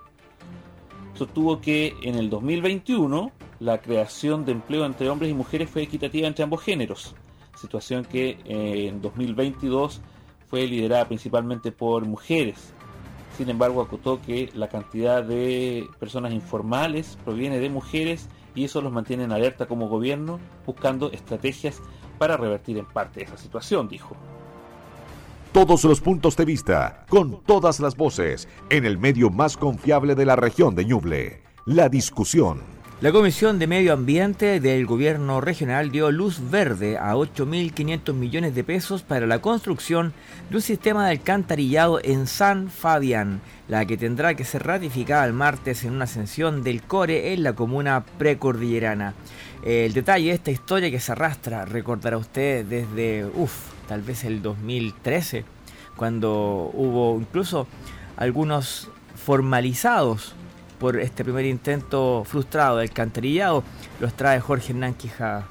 Sostuvo 1.13 1.59
que 1.61 1.95
en 2.01 2.15
el 2.15 2.29
2021 2.29 3.31
la 3.59 3.81
creación 3.81 4.45
de 4.45 4.53
empleo 4.53 4.85
entre 4.85 5.09
hombres 5.09 5.29
y 5.29 5.33
mujeres 5.33 5.69
fue 5.69 5.83
equitativa 5.83 6.27
entre 6.27 6.43
ambos 6.43 6.63
géneros, 6.63 7.13
situación 7.55 8.05
que 8.05 8.39
eh, 8.45 8.87
en 8.87 9.01
2022 9.01 10.01
fue 10.47 10.65
liderada 10.65 11.07
principalmente 11.07 11.71
por 11.71 12.05
mujeres, 12.05 12.73
sin 13.37 13.49
embargo, 13.49 13.81
acotó 13.81 14.21
que 14.21 14.49
la 14.53 14.67
cantidad 14.67 15.23
de 15.23 15.87
personas 15.99 16.33
informales 16.33 17.17
proviene 17.23 17.59
de 17.59 17.69
mujeres 17.69 18.27
y 18.55 18.65
eso 18.65 18.81
los 18.81 18.91
mantiene 18.91 19.23
en 19.23 19.31
alerta 19.31 19.65
como 19.65 19.87
gobierno, 19.87 20.39
buscando 20.65 21.11
estrategias 21.11 21.81
para 22.17 22.37
revertir 22.37 22.77
en 22.77 22.85
parte 22.85 23.23
esa 23.23 23.37
situación, 23.37 23.87
dijo. 23.87 24.15
Todos 25.51 25.83
los 25.83 25.99
puntos 25.99 26.37
de 26.37 26.45
vista, 26.45 27.05
con 27.09 27.41
todas 27.43 27.79
las 27.79 27.97
voces, 27.97 28.47
en 28.69 28.85
el 28.85 28.97
medio 28.97 29.29
más 29.29 29.57
confiable 29.57 30.15
de 30.15 30.25
la 30.25 30.35
región 30.35 30.75
de 30.75 30.85
Ñuble. 30.85 31.43
La 31.65 31.89
discusión. 31.89 32.80
La 33.01 33.11
Comisión 33.11 33.57
de 33.57 33.65
Medio 33.65 33.93
Ambiente 33.93 34.59
del 34.59 34.85
Gobierno 34.85 35.41
Regional 35.41 35.89
dio 35.89 36.11
luz 36.11 36.51
verde 36.51 36.99
a 36.99 37.15
8.500 37.15 38.13
millones 38.13 38.53
de 38.53 38.63
pesos 38.63 39.01
para 39.01 39.25
la 39.25 39.39
construcción 39.39 40.13
de 40.51 40.57
un 40.57 40.61
sistema 40.61 41.05
de 41.05 41.13
alcantarillado 41.13 41.99
en 42.03 42.27
San 42.27 42.69
Fabián, 42.69 43.41
la 43.67 43.87
que 43.87 43.97
tendrá 43.97 44.35
que 44.35 44.43
ser 44.45 44.67
ratificada 44.67 45.25
el 45.25 45.33
martes 45.33 45.83
en 45.83 45.93
una 45.93 46.03
ascensión 46.03 46.61
del 46.61 46.83
CORE 46.83 47.33
en 47.33 47.41
la 47.41 47.53
comuna 47.53 48.05
precordillerana. 48.19 49.15
El 49.65 49.93
detalle 49.93 50.27
de 50.27 50.35
esta 50.35 50.51
historia 50.51 50.91
que 50.91 50.99
se 50.99 51.13
arrastra, 51.13 51.65
recordará 51.65 52.17
usted, 52.17 52.63
desde, 52.65 53.25
uff, 53.25 53.71
tal 53.87 54.03
vez 54.03 54.25
el 54.25 54.43
2013, 54.43 55.43
cuando 55.95 56.69
hubo 56.71 57.19
incluso 57.19 57.65
algunos 58.15 58.91
formalizados 59.15 60.35
por 60.81 60.99
este 60.99 61.23
primer 61.23 61.45
intento 61.45 62.23
frustrado 62.25 62.77
del 62.77 62.89
canterillado, 62.89 63.63
los 63.99 64.15
trae 64.15 64.39
Jorge 64.39 64.71
Hernán 64.71 64.95
Quijada. 64.95 65.47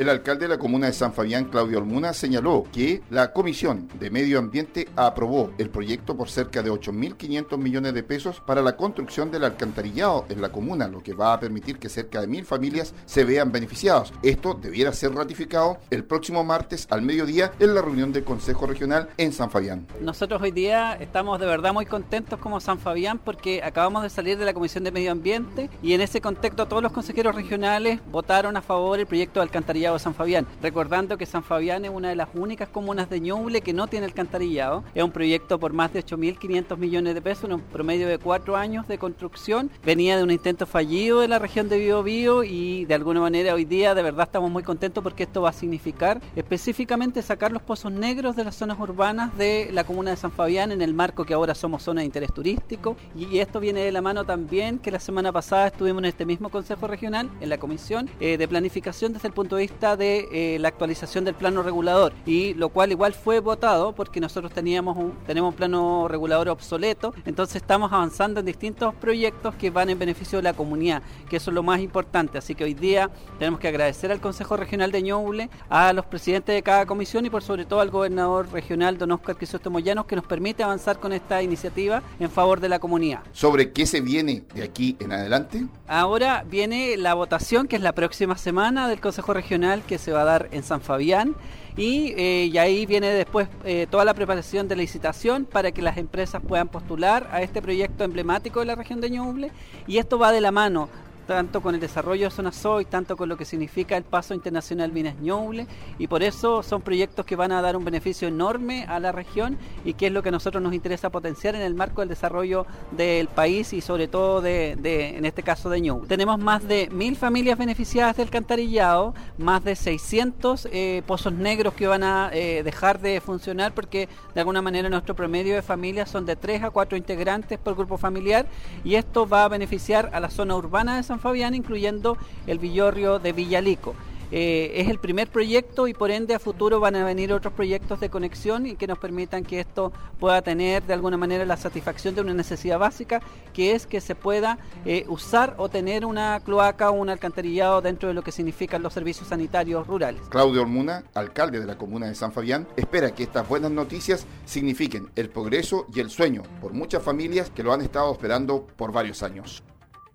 El 0.00 0.08
alcalde 0.08 0.46
de 0.46 0.48
la 0.48 0.58
comuna 0.58 0.86
de 0.86 0.94
San 0.94 1.12
Fabián, 1.12 1.50
Claudio 1.50 1.76
Almuna, 1.76 2.14
señaló 2.14 2.64
que 2.72 3.02
la 3.10 3.34
Comisión 3.34 3.86
de 4.00 4.08
Medio 4.08 4.38
Ambiente 4.38 4.88
aprobó 4.96 5.52
el 5.58 5.68
proyecto 5.68 6.16
por 6.16 6.30
cerca 6.30 6.62
de 6.62 6.70
8.500 6.70 7.58
millones 7.58 7.92
de 7.92 8.02
pesos 8.02 8.40
para 8.40 8.62
la 8.62 8.78
construcción 8.78 9.30
del 9.30 9.44
alcantarillado 9.44 10.24
en 10.30 10.40
la 10.40 10.48
comuna, 10.48 10.88
lo 10.88 11.02
que 11.02 11.12
va 11.12 11.34
a 11.34 11.38
permitir 11.38 11.78
que 11.78 11.90
cerca 11.90 12.22
de 12.22 12.28
mil 12.28 12.46
familias 12.46 12.94
se 13.04 13.24
vean 13.24 13.52
beneficiados. 13.52 14.14
Esto 14.22 14.54
debiera 14.54 14.90
ser 14.94 15.12
ratificado 15.12 15.76
el 15.90 16.02
próximo 16.02 16.44
martes 16.44 16.86
al 16.88 17.02
mediodía 17.02 17.52
en 17.58 17.74
la 17.74 17.82
reunión 17.82 18.10
del 18.10 18.24
Consejo 18.24 18.66
Regional 18.66 19.10
en 19.18 19.34
San 19.34 19.50
Fabián. 19.50 19.86
Nosotros 20.00 20.40
hoy 20.40 20.50
día 20.50 20.94
estamos 20.94 21.38
de 21.38 21.44
verdad 21.44 21.74
muy 21.74 21.84
contentos 21.84 22.38
como 22.38 22.58
San 22.60 22.78
Fabián 22.78 23.18
porque 23.18 23.62
acabamos 23.62 24.02
de 24.02 24.08
salir 24.08 24.38
de 24.38 24.46
la 24.46 24.54
Comisión 24.54 24.82
de 24.82 24.92
Medio 24.92 25.12
Ambiente 25.12 25.68
y 25.82 25.92
en 25.92 26.00
ese 26.00 26.22
contexto 26.22 26.66
todos 26.68 26.82
los 26.82 26.92
consejeros 26.92 27.34
regionales 27.34 28.00
votaron 28.10 28.56
a 28.56 28.62
favor 28.62 28.98
el 28.98 29.04
proyecto 29.04 29.40
de 29.40 29.44
alcantarillado 29.44 29.89
San 29.98 30.14
Fabián. 30.14 30.46
Recordando 30.62 31.18
que 31.18 31.26
San 31.26 31.42
Fabián 31.42 31.84
es 31.84 31.90
una 31.90 32.08
de 32.08 32.16
las 32.16 32.28
únicas 32.34 32.68
comunas 32.68 33.10
de 33.10 33.20
Ñuble 33.20 33.60
que 33.60 33.72
no 33.72 33.86
tiene 33.86 34.06
alcantarillado. 34.06 34.84
Es 34.94 35.02
un 35.02 35.10
proyecto 35.10 35.58
por 35.58 35.72
más 35.72 35.92
de 35.92 36.04
8.500 36.04 36.76
millones 36.76 37.14
de 37.14 37.22
pesos 37.22 37.44
en 37.44 37.54
un 37.54 37.60
promedio 37.60 38.08
de 38.08 38.18
cuatro 38.18 38.56
años 38.56 38.86
de 38.88 38.98
construcción. 38.98 39.70
Venía 39.84 40.16
de 40.16 40.22
un 40.22 40.30
intento 40.30 40.66
fallido 40.66 41.20
de 41.20 41.28
la 41.28 41.38
región 41.38 41.68
de 41.68 41.78
Biobío 41.78 42.44
y 42.44 42.84
de 42.84 42.94
alguna 42.94 43.20
manera 43.20 43.54
hoy 43.54 43.64
día 43.64 43.94
de 43.94 44.02
verdad 44.02 44.26
estamos 44.26 44.50
muy 44.50 44.62
contentos 44.62 45.02
porque 45.02 45.24
esto 45.24 45.42
va 45.42 45.50
a 45.50 45.52
significar 45.52 46.20
específicamente 46.36 47.22
sacar 47.22 47.52
los 47.52 47.62
pozos 47.62 47.92
negros 47.92 48.36
de 48.36 48.44
las 48.44 48.56
zonas 48.56 48.78
urbanas 48.78 49.36
de 49.36 49.70
la 49.72 49.84
comuna 49.84 50.10
de 50.10 50.16
San 50.16 50.32
Fabián 50.32 50.72
en 50.72 50.82
el 50.82 50.94
marco 50.94 51.24
que 51.24 51.34
ahora 51.34 51.54
somos 51.54 51.82
zona 51.82 52.00
de 52.00 52.06
interés 52.06 52.32
turístico. 52.32 52.96
Y 53.16 53.38
esto 53.38 53.60
viene 53.60 53.80
de 53.80 53.92
la 53.92 54.02
mano 54.02 54.24
también 54.24 54.78
que 54.78 54.90
la 54.90 55.00
semana 55.00 55.32
pasada 55.32 55.68
estuvimos 55.68 56.02
en 56.02 56.06
este 56.06 56.26
mismo 56.26 56.48
Consejo 56.48 56.86
Regional, 56.86 57.30
en 57.40 57.48
la 57.48 57.58
Comisión 57.58 58.08
eh, 58.20 58.36
de 58.36 58.48
Planificación 58.48 59.12
desde 59.12 59.28
el 59.28 59.34
punto 59.34 59.56
de 59.56 59.62
vista 59.62 59.69
de 59.80 60.28
eh, 60.30 60.58
la 60.58 60.68
actualización 60.68 61.24
del 61.24 61.34
plano 61.34 61.62
regulador 61.62 62.12
y 62.26 62.52
lo 62.52 62.68
cual 62.68 62.92
igual 62.92 63.14
fue 63.14 63.40
votado 63.40 63.94
porque 63.94 64.20
nosotros 64.20 64.52
teníamos 64.52 64.96
un, 64.96 65.12
tenemos 65.26 65.52
un 65.52 65.56
plano 65.56 66.06
regulador 66.06 66.50
obsoleto, 66.50 67.14
entonces 67.24 67.56
estamos 67.56 67.90
avanzando 67.90 68.40
en 68.40 68.46
distintos 68.46 68.94
proyectos 68.96 69.54
que 69.54 69.70
van 69.70 69.88
en 69.88 69.98
beneficio 69.98 70.38
de 70.38 70.42
la 70.42 70.52
comunidad, 70.52 71.02
que 71.30 71.36
eso 71.36 71.50
es 71.50 71.54
lo 71.54 71.62
más 71.62 71.80
importante, 71.80 72.36
así 72.36 72.54
que 72.54 72.64
hoy 72.64 72.74
día 72.74 73.10
tenemos 73.38 73.58
que 73.58 73.68
agradecer 73.68 74.12
al 74.12 74.20
Consejo 74.20 74.56
Regional 74.58 74.92
de 74.92 75.00
Ñuble, 75.00 75.48
a 75.70 75.94
los 75.94 76.04
presidentes 76.04 76.54
de 76.54 76.62
cada 76.62 76.84
comisión 76.84 77.24
y 77.24 77.30
por 77.30 77.42
sobre 77.42 77.64
todo 77.64 77.80
al 77.80 77.90
gobernador 77.90 78.52
regional 78.52 78.98
don 78.98 79.12
Oscar 79.12 79.36
Crisóstomo 79.36 79.78
Llanos 79.78 80.04
que 80.04 80.16
nos 80.16 80.26
permite 80.26 80.62
avanzar 80.62 81.00
con 81.00 81.14
esta 81.14 81.42
iniciativa 81.42 82.02
en 82.18 82.30
favor 82.30 82.60
de 82.60 82.68
la 82.68 82.78
comunidad. 82.78 83.20
¿Sobre 83.32 83.72
qué 83.72 83.86
se 83.86 84.02
viene 84.02 84.44
de 84.54 84.62
aquí 84.62 84.96
en 85.00 85.12
adelante? 85.12 85.64
Ahora 85.88 86.44
viene 86.46 86.98
la 86.98 87.14
votación 87.14 87.66
que 87.66 87.76
es 87.76 87.82
la 87.82 87.94
próxima 87.94 88.36
semana 88.36 88.88
del 88.88 89.00
Consejo 89.00 89.32
Regional 89.32 89.59
que 89.86 89.98
se 89.98 90.12
va 90.12 90.22
a 90.22 90.24
dar 90.24 90.48
en 90.52 90.62
San 90.62 90.80
Fabián. 90.80 91.34
Y, 91.76 92.14
eh, 92.16 92.52
ahí 92.58 92.84
viene 92.84 93.08
después 93.08 93.48
eh, 93.64 93.86
toda 93.90 94.04
la 94.04 94.14
preparación 94.14 94.68
de 94.68 94.76
la 94.76 94.82
licitación 94.82 95.44
para 95.44 95.72
que 95.72 95.82
las 95.82 95.96
empresas 95.96 96.42
puedan 96.46 96.68
postular 96.68 97.28
a 97.32 97.42
este 97.42 97.62
proyecto 97.62 98.04
emblemático 98.04 98.60
de 98.60 98.66
la 98.66 98.74
región 98.74 99.00
de 99.00 99.10
Ñuble. 99.10 99.52
Y 99.86 99.98
esto 99.98 100.18
va 100.18 100.32
de 100.32 100.40
la 100.40 100.50
mano 100.50 100.88
tanto 101.30 101.60
con 101.60 101.76
el 101.76 101.80
desarrollo 101.80 102.24
de 102.24 102.34
Zona 102.34 102.50
Soy, 102.50 102.86
tanto 102.86 103.16
con 103.16 103.28
lo 103.28 103.36
que 103.36 103.44
significa 103.44 103.96
el 103.96 104.02
paso 104.02 104.34
internacional 104.34 104.90
Minas 104.90 105.14
Ñuble, 105.20 105.68
y 105.96 106.08
por 106.08 106.24
eso 106.24 106.64
son 106.64 106.82
proyectos 106.82 107.24
que 107.24 107.36
van 107.36 107.52
a 107.52 107.62
dar 107.62 107.76
un 107.76 107.84
beneficio 107.84 108.26
enorme 108.26 108.84
a 108.88 108.98
la 108.98 109.12
región 109.12 109.56
y 109.84 109.94
que 109.94 110.08
es 110.08 110.12
lo 110.12 110.24
que 110.24 110.30
a 110.30 110.32
nosotros 110.32 110.60
nos 110.60 110.74
interesa 110.74 111.08
potenciar 111.10 111.54
en 111.54 111.60
el 111.60 111.76
marco 111.76 112.00
del 112.00 112.08
desarrollo 112.08 112.66
del 112.90 113.28
país 113.28 113.72
y 113.72 113.80
sobre 113.80 114.08
todo 114.08 114.40
de, 114.40 114.72
en 114.82 115.24
este 115.24 115.44
caso 115.44 115.70
de 115.70 115.80
Ñuble. 115.80 116.08
Tenemos 116.08 116.36
más 116.40 116.66
de 116.66 116.90
mil 116.90 117.14
familias 117.14 117.56
beneficiadas 117.56 118.16
del 118.16 118.28
cantarillado, 118.28 119.14
más 119.38 119.62
de 119.62 119.76
600 119.76 120.66
eh, 120.72 121.04
pozos 121.06 121.32
negros 121.32 121.74
que 121.74 121.86
van 121.86 122.02
a 122.02 122.30
eh, 122.32 122.64
dejar 122.64 122.98
de 122.98 123.20
funcionar 123.20 123.72
porque 123.72 124.08
de 124.34 124.40
alguna 124.40 124.62
manera 124.62 124.88
nuestro 124.88 125.14
promedio 125.14 125.54
de 125.54 125.62
familias 125.62 126.10
son 126.10 126.26
de 126.26 126.34
3 126.34 126.64
a 126.64 126.70
4 126.70 126.98
integrantes 126.98 127.56
por 127.56 127.76
grupo 127.76 127.98
familiar 127.98 128.46
y 128.82 128.96
esto 128.96 129.28
va 129.28 129.44
a 129.44 129.48
beneficiar 129.48 130.10
a 130.12 130.18
la 130.18 130.28
zona 130.28 130.56
urbana 130.56 130.96
de 130.96 131.04
San 131.04 131.19
Fabián, 131.20 131.54
incluyendo 131.54 132.16
el 132.46 132.58
Villorrio 132.58 133.18
de 133.18 133.32
Villalico. 133.32 133.94
Eh, 134.32 134.80
es 134.80 134.88
el 134.88 134.98
primer 134.98 135.28
proyecto 135.28 135.88
y 135.88 135.94
por 135.94 136.10
ende 136.10 136.34
a 136.34 136.38
futuro 136.38 136.78
van 136.78 136.94
a 136.94 137.04
venir 137.04 137.32
otros 137.32 137.52
proyectos 137.52 137.98
de 137.98 138.10
conexión 138.10 138.64
y 138.64 138.76
que 138.76 138.86
nos 138.86 138.98
permitan 138.98 139.42
que 139.42 139.58
esto 139.58 139.92
pueda 140.20 140.40
tener 140.40 140.84
de 140.84 140.94
alguna 140.94 141.16
manera 141.16 141.44
la 141.44 141.56
satisfacción 141.56 142.14
de 142.14 142.20
una 142.20 142.32
necesidad 142.32 142.78
básica, 142.78 143.20
que 143.52 143.74
es 143.74 143.88
que 143.88 144.00
se 144.00 144.14
pueda 144.14 144.58
eh, 144.84 145.04
usar 145.08 145.54
o 145.58 145.68
tener 145.68 146.06
una 146.06 146.40
cloaca 146.44 146.90
o 146.90 146.92
un 146.92 147.08
alcantarillado 147.08 147.80
dentro 147.80 148.08
de 148.08 148.14
lo 148.14 148.22
que 148.22 148.30
significan 148.30 148.82
los 148.82 148.92
servicios 148.92 149.28
sanitarios 149.28 149.86
rurales. 149.88 150.22
Claudio 150.28 150.62
Ormuna, 150.62 151.02
alcalde 151.14 151.58
de 151.58 151.66
la 151.66 151.76
comuna 151.76 152.06
de 152.06 152.14
San 152.14 152.32
Fabián, 152.32 152.68
espera 152.76 153.12
que 153.12 153.24
estas 153.24 153.48
buenas 153.48 153.72
noticias 153.72 154.26
signifiquen 154.44 155.10
el 155.16 155.28
progreso 155.28 155.86
y 155.92 155.98
el 155.98 156.10
sueño 156.10 156.42
por 156.60 156.72
muchas 156.72 157.02
familias 157.02 157.50
que 157.50 157.64
lo 157.64 157.72
han 157.72 157.80
estado 157.80 158.12
esperando 158.12 158.64
por 158.76 158.92
varios 158.92 159.24
años. 159.24 159.64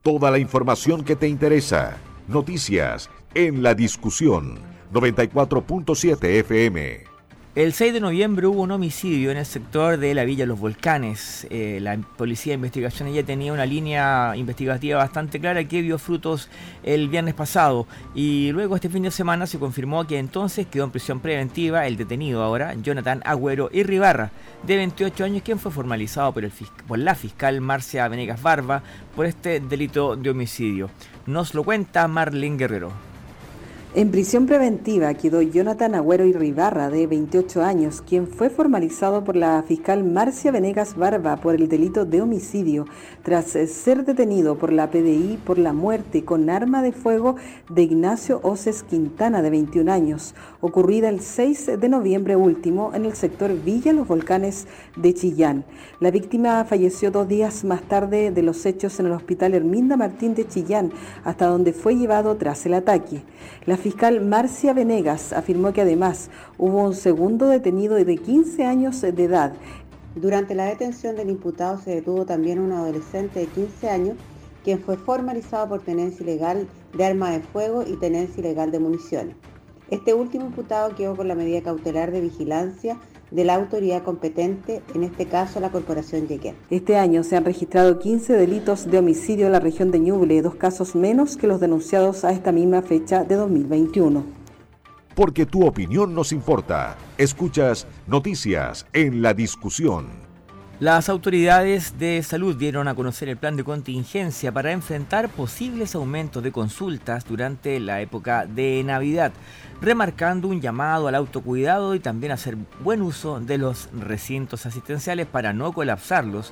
Toda 0.05 0.29
la 0.29 0.37
información 0.37 1.03
que 1.03 1.15
te 1.15 1.27
interesa. 1.27 1.97
Noticias 2.27 3.09
en 3.33 3.63
la 3.63 3.73
discusión 3.73 4.59
94.7 4.93 6.23
FM. 6.41 7.14
El 7.55 7.71
6 7.71 7.93
de 7.93 8.01
noviembre 8.01 8.47
hubo 8.47 8.63
un 8.63 8.71
homicidio 8.71 9.31
en 9.31 9.37
el 9.37 9.45
sector 9.45 9.97
de 9.97 10.13
la 10.13 10.25
Villa 10.25 10.45
Los 10.45 10.59
Volcanes. 10.59 11.47
Eh, 11.49 11.79
la 11.81 11.97
Policía 11.97 12.51
de 12.51 12.55
Investigación 12.55 13.13
ya 13.13 13.23
tenía 13.23 13.53
una 13.53 13.65
línea 13.65 14.33
investigativa 14.35 14.97
bastante 14.97 15.39
clara 15.39 15.63
que 15.63 15.81
dio 15.81 15.97
frutos 15.97 16.49
el 16.83 17.07
viernes 17.07 17.33
pasado. 17.33 17.87
Y 18.13 18.51
luego 18.51 18.75
este 18.75 18.89
fin 18.89 19.03
de 19.03 19.11
semana 19.11 19.47
se 19.47 19.57
confirmó 19.57 20.05
que 20.05 20.19
entonces 20.19 20.67
quedó 20.67 20.83
en 20.83 20.91
prisión 20.91 21.21
preventiva 21.21 21.87
el 21.87 21.95
detenido 21.95 22.43
ahora, 22.43 22.73
Jonathan 22.73 23.21
Agüero 23.23 23.69
Irribarra, 23.71 24.31
de 24.63 24.75
28 24.75 25.23
años, 25.23 25.41
quien 25.41 25.57
fue 25.57 25.71
formalizado 25.71 26.33
por, 26.33 26.43
por 26.85 26.99
la 26.99 27.15
fiscal 27.15 27.61
Marcia 27.61 28.05
Venegas 28.09 28.41
Barba 28.41 28.83
por 29.15 29.27
este 29.27 29.61
delito 29.61 30.17
de 30.17 30.29
homicidio. 30.29 30.89
Nos 31.25 31.53
lo 31.53 31.63
cuenta 31.63 32.05
Marlene 32.09 32.57
Guerrero. 32.57 33.14
En 33.97 34.11
prisión 34.11 34.45
preventiva 34.45 35.13
quedó 35.13 35.41
Jonathan 35.41 35.95
Agüero 35.95 36.25
Ribarra, 36.25 36.89
de 36.89 37.07
28 37.07 37.63
años, 37.63 38.01
quien 38.01 38.27
fue 38.27 38.49
formalizado 38.49 39.23
por 39.23 39.37
la 39.37 39.63
fiscal 39.65 40.03
Marcia 40.03 40.51
Venegas 40.51 40.97
Barba 40.97 41.37
por 41.37 41.55
el 41.55 41.69
delito 41.69 42.03
de 42.03 42.21
homicidio, 42.21 42.87
tras 43.23 43.45
ser 43.51 44.03
detenido 44.03 44.57
por 44.57 44.73
la 44.73 44.91
PDI 44.91 45.39
por 45.45 45.57
la 45.57 45.71
muerte 45.71 46.25
con 46.25 46.49
arma 46.49 46.83
de 46.83 46.91
fuego 46.91 47.37
de 47.69 47.83
Ignacio 47.83 48.41
Oces 48.43 48.83
Quintana, 48.83 49.41
de 49.41 49.49
21 49.49 49.89
años, 49.89 50.35
ocurrida 50.59 51.07
el 51.07 51.21
6 51.21 51.79
de 51.79 51.87
noviembre 51.87 52.35
último 52.35 52.91
en 52.93 53.05
el 53.05 53.13
sector 53.13 53.53
Villa 53.63 53.93
Los 53.93 54.09
Volcanes 54.09 54.67
de 54.97 55.13
Chillán. 55.13 55.63
La 56.01 56.11
víctima 56.11 56.65
falleció 56.65 57.11
dos 57.11 57.29
días 57.29 57.63
más 57.63 57.83
tarde 57.83 58.31
de 58.31 58.43
los 58.43 58.65
hechos 58.65 58.99
en 58.99 59.05
el 59.05 59.13
hospital 59.13 59.53
Herminda 59.53 59.95
Martín 59.95 60.35
de 60.35 60.45
Chillán, 60.45 60.91
hasta 61.23 61.45
donde 61.45 61.71
fue 61.71 61.95
llevado 61.95 62.35
tras 62.35 62.65
el 62.65 62.73
ataque. 62.73 63.23
Fiscal 63.85 64.19
Marcia 64.19 64.73
Venegas 64.73 65.31
afirmó 65.31 65.71
que 65.71 65.81
además 65.81 66.31
hubo 66.57 66.81
un 66.81 66.95
segundo 66.95 67.45
detenido 67.49 67.93
de 67.93 68.17
15 68.17 68.65
años 68.65 68.99
de 68.99 69.23
edad. 69.23 69.53
Durante 70.15 70.55
la 70.55 70.65
detención 70.65 71.15
del 71.15 71.29
imputado 71.29 71.79
se 71.79 71.91
detuvo 71.91 72.25
también 72.25 72.57
un 72.57 72.71
adolescente 72.71 73.41
de 73.41 73.45
15 73.45 73.89
años, 73.91 74.17
quien 74.63 74.79
fue 74.79 74.97
formalizado 74.97 75.69
por 75.69 75.83
tenencia 75.83 76.23
ilegal 76.23 76.67
de 76.97 77.05
arma 77.05 77.29
de 77.29 77.41
fuego 77.41 77.83
y 77.87 77.95
tenencia 77.97 78.39
ilegal 78.39 78.71
de 78.71 78.79
municiones. 78.79 79.35
Este 79.91 80.15
último 80.15 80.47
imputado 80.47 80.95
quedó 80.95 81.15
con 81.15 81.27
la 81.27 81.35
medida 81.35 81.61
cautelar 81.61 82.09
de 82.09 82.21
vigilancia 82.21 82.97
de 83.31 83.43
la 83.43 83.55
autoridad 83.55 84.03
competente, 84.03 84.81
en 84.93 85.03
este 85.03 85.25
caso 85.25 85.59
la 85.59 85.71
Corporación 85.71 86.27
Yequén. 86.27 86.55
Este 86.69 86.97
año 86.97 87.23
se 87.23 87.35
han 87.35 87.45
registrado 87.45 87.99
15 87.99 88.33
delitos 88.33 88.89
de 88.89 88.99
homicidio 88.99 89.45
en 89.47 89.51
la 89.51 89.59
región 89.59 89.91
de 89.91 89.99
Ñuble, 89.99 90.41
dos 90.41 90.55
casos 90.55 90.95
menos 90.95 91.37
que 91.37 91.47
los 91.47 91.59
denunciados 91.59 92.23
a 92.23 92.31
esta 92.31 92.51
misma 92.51 92.81
fecha 92.81 93.23
de 93.23 93.35
2021. 93.35 94.23
Porque 95.15 95.45
tu 95.45 95.65
opinión 95.65 96.13
nos 96.13 96.31
importa. 96.31 96.97
Escuchas 97.17 97.87
noticias 98.05 98.85
en 98.91 99.21
la 99.21 99.33
discusión. 99.33 100.07
Las 100.81 101.07
autoridades 101.07 101.97
de 101.99 102.21
salud 102.21 102.53
dieron 102.57 102.89
a 102.89 102.95
conocer 102.95 103.29
el 103.29 103.37
plan 103.37 103.55
de 103.55 103.63
contingencia 103.63 104.51
para 104.51 104.73
enfrentar 104.73 105.29
posibles 105.29 105.95
aumentos 105.95 106.43
de 106.43 106.51
consultas 106.51 107.23
durante 107.23 107.79
la 107.79 108.01
época 108.01 108.45
de 108.45 108.83
Navidad, 108.83 109.31
remarcando 109.81 110.49
un 110.49 110.59
llamado 110.59 111.07
al 111.07 111.15
autocuidado 111.15 111.95
y 111.95 112.01
también 112.01 112.33
hacer 112.33 112.57
buen 112.83 113.01
uso 113.01 113.39
de 113.39 113.57
los 113.57 113.87
recintos 113.93 114.65
asistenciales 114.65 115.27
para 115.27 115.53
no 115.53 115.71
colapsarlos 115.71 116.51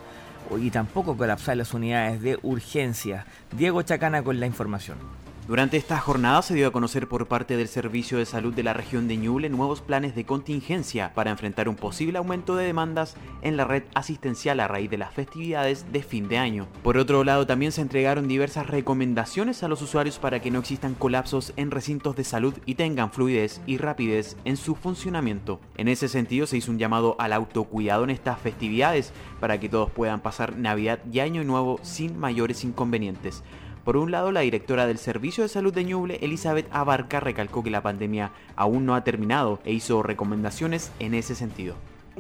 y 0.58 0.70
tampoco 0.72 1.18
colapsar 1.18 1.58
las 1.58 1.74
unidades 1.74 2.22
de 2.22 2.40
urgencia. 2.44 3.26
Diego 3.52 3.82
Chacana 3.82 4.24
con 4.24 4.40
la 4.40 4.46
información. 4.46 5.23
Durante 5.46 5.76
esta 5.76 6.00
jornada 6.00 6.42
se 6.42 6.56
dio 6.56 6.70
a 6.70 6.72
conocer 6.72 7.10
por 7.10 7.28
parte 7.28 7.58
del 7.58 7.68
Servicio 7.68 8.18
de 8.18 8.26
Salud 8.26 8.54
de 8.54 8.64
la 8.64 8.72
región 8.72 9.10
de 9.10 9.18
Ñuble 9.18 9.50
nuevos 9.50 9.82
planes 9.82 10.16
de 10.16 10.26
contingencia 10.26 11.14
para 11.14 11.32
enfrentar 11.32 11.68
un 11.68 11.76
posible 11.76 12.18
aumento 12.18 12.56
de 12.56 12.66
demandas 12.66 13.18
en 13.42 13.58
la 13.58 13.66
red 13.66 13.84
asistencial 13.94 14.62
a 14.62 14.70
raíz 14.70 14.90
de 14.90 14.98
las 14.98 15.14
festividades 15.14 15.92
de 15.92 16.02
fin 16.02 16.30
de 16.30 16.38
año. 16.38 16.70
Por 16.82 16.98
otro 16.98 17.26
lado, 17.26 17.46
también 17.46 17.74
se 17.74 17.82
entregaron 17.82 18.30
diversas 18.30 18.68
recomendaciones 18.68 19.64
a 19.64 19.68
los 19.68 19.82
usuarios 19.82 20.18
para 20.18 20.40
que 20.40 20.50
no 20.50 20.60
existan 20.60 20.94
colapsos 20.94 21.52
en 21.58 21.72
recintos 21.72 22.16
de 22.16 22.24
salud 22.24 22.54
y 22.66 22.76
tengan 22.76 23.12
fluidez 23.12 23.60
y 23.66 23.76
rapidez 23.76 24.38
en 24.46 24.56
su 24.56 24.76
funcionamiento. 24.76 25.60
En 25.76 25.90
ese 25.90 26.08
sentido, 26.08 26.48
se 26.48 26.56
hizo 26.56 26.72
un 26.72 26.80
llamado 26.80 27.18
al 27.20 27.34
autocuidado 27.34 28.06
en 28.06 28.12
estas 28.12 28.40
festividades 28.40 29.12
para 29.42 29.60
que 29.60 29.68
todos 29.68 29.92
puedan 29.92 30.22
pasar 30.22 30.56
Navidad 30.58 31.00
y 31.12 31.20
Año 31.20 31.44
Nuevo 31.44 31.82
sin 31.84 32.18
mayores 32.18 32.64
inconvenientes. 32.64 33.44
Por 33.84 33.98
un 33.98 34.12
lado, 34.12 34.32
la 34.32 34.40
directora 34.42 34.88
del 34.88 34.98
Servicio 34.98 35.44
de 35.44 35.50
Salud 35.50 35.74
de 35.74 35.84
Ñuble, 35.84 36.20
Elizabeth 36.22 36.68
Abarca, 36.72 37.20
recalcó 37.20 37.64
que 37.64 37.70
la 37.70 37.84
pandemia 37.84 38.32
aún 38.56 38.86
no 38.86 38.96
ha 38.96 39.04
terminado 39.04 39.60
e 39.66 39.74
hizo 39.74 40.02
recomendaciones 40.04 40.92
en 41.00 41.14
ese 41.14 41.36
sentido. 41.36 41.76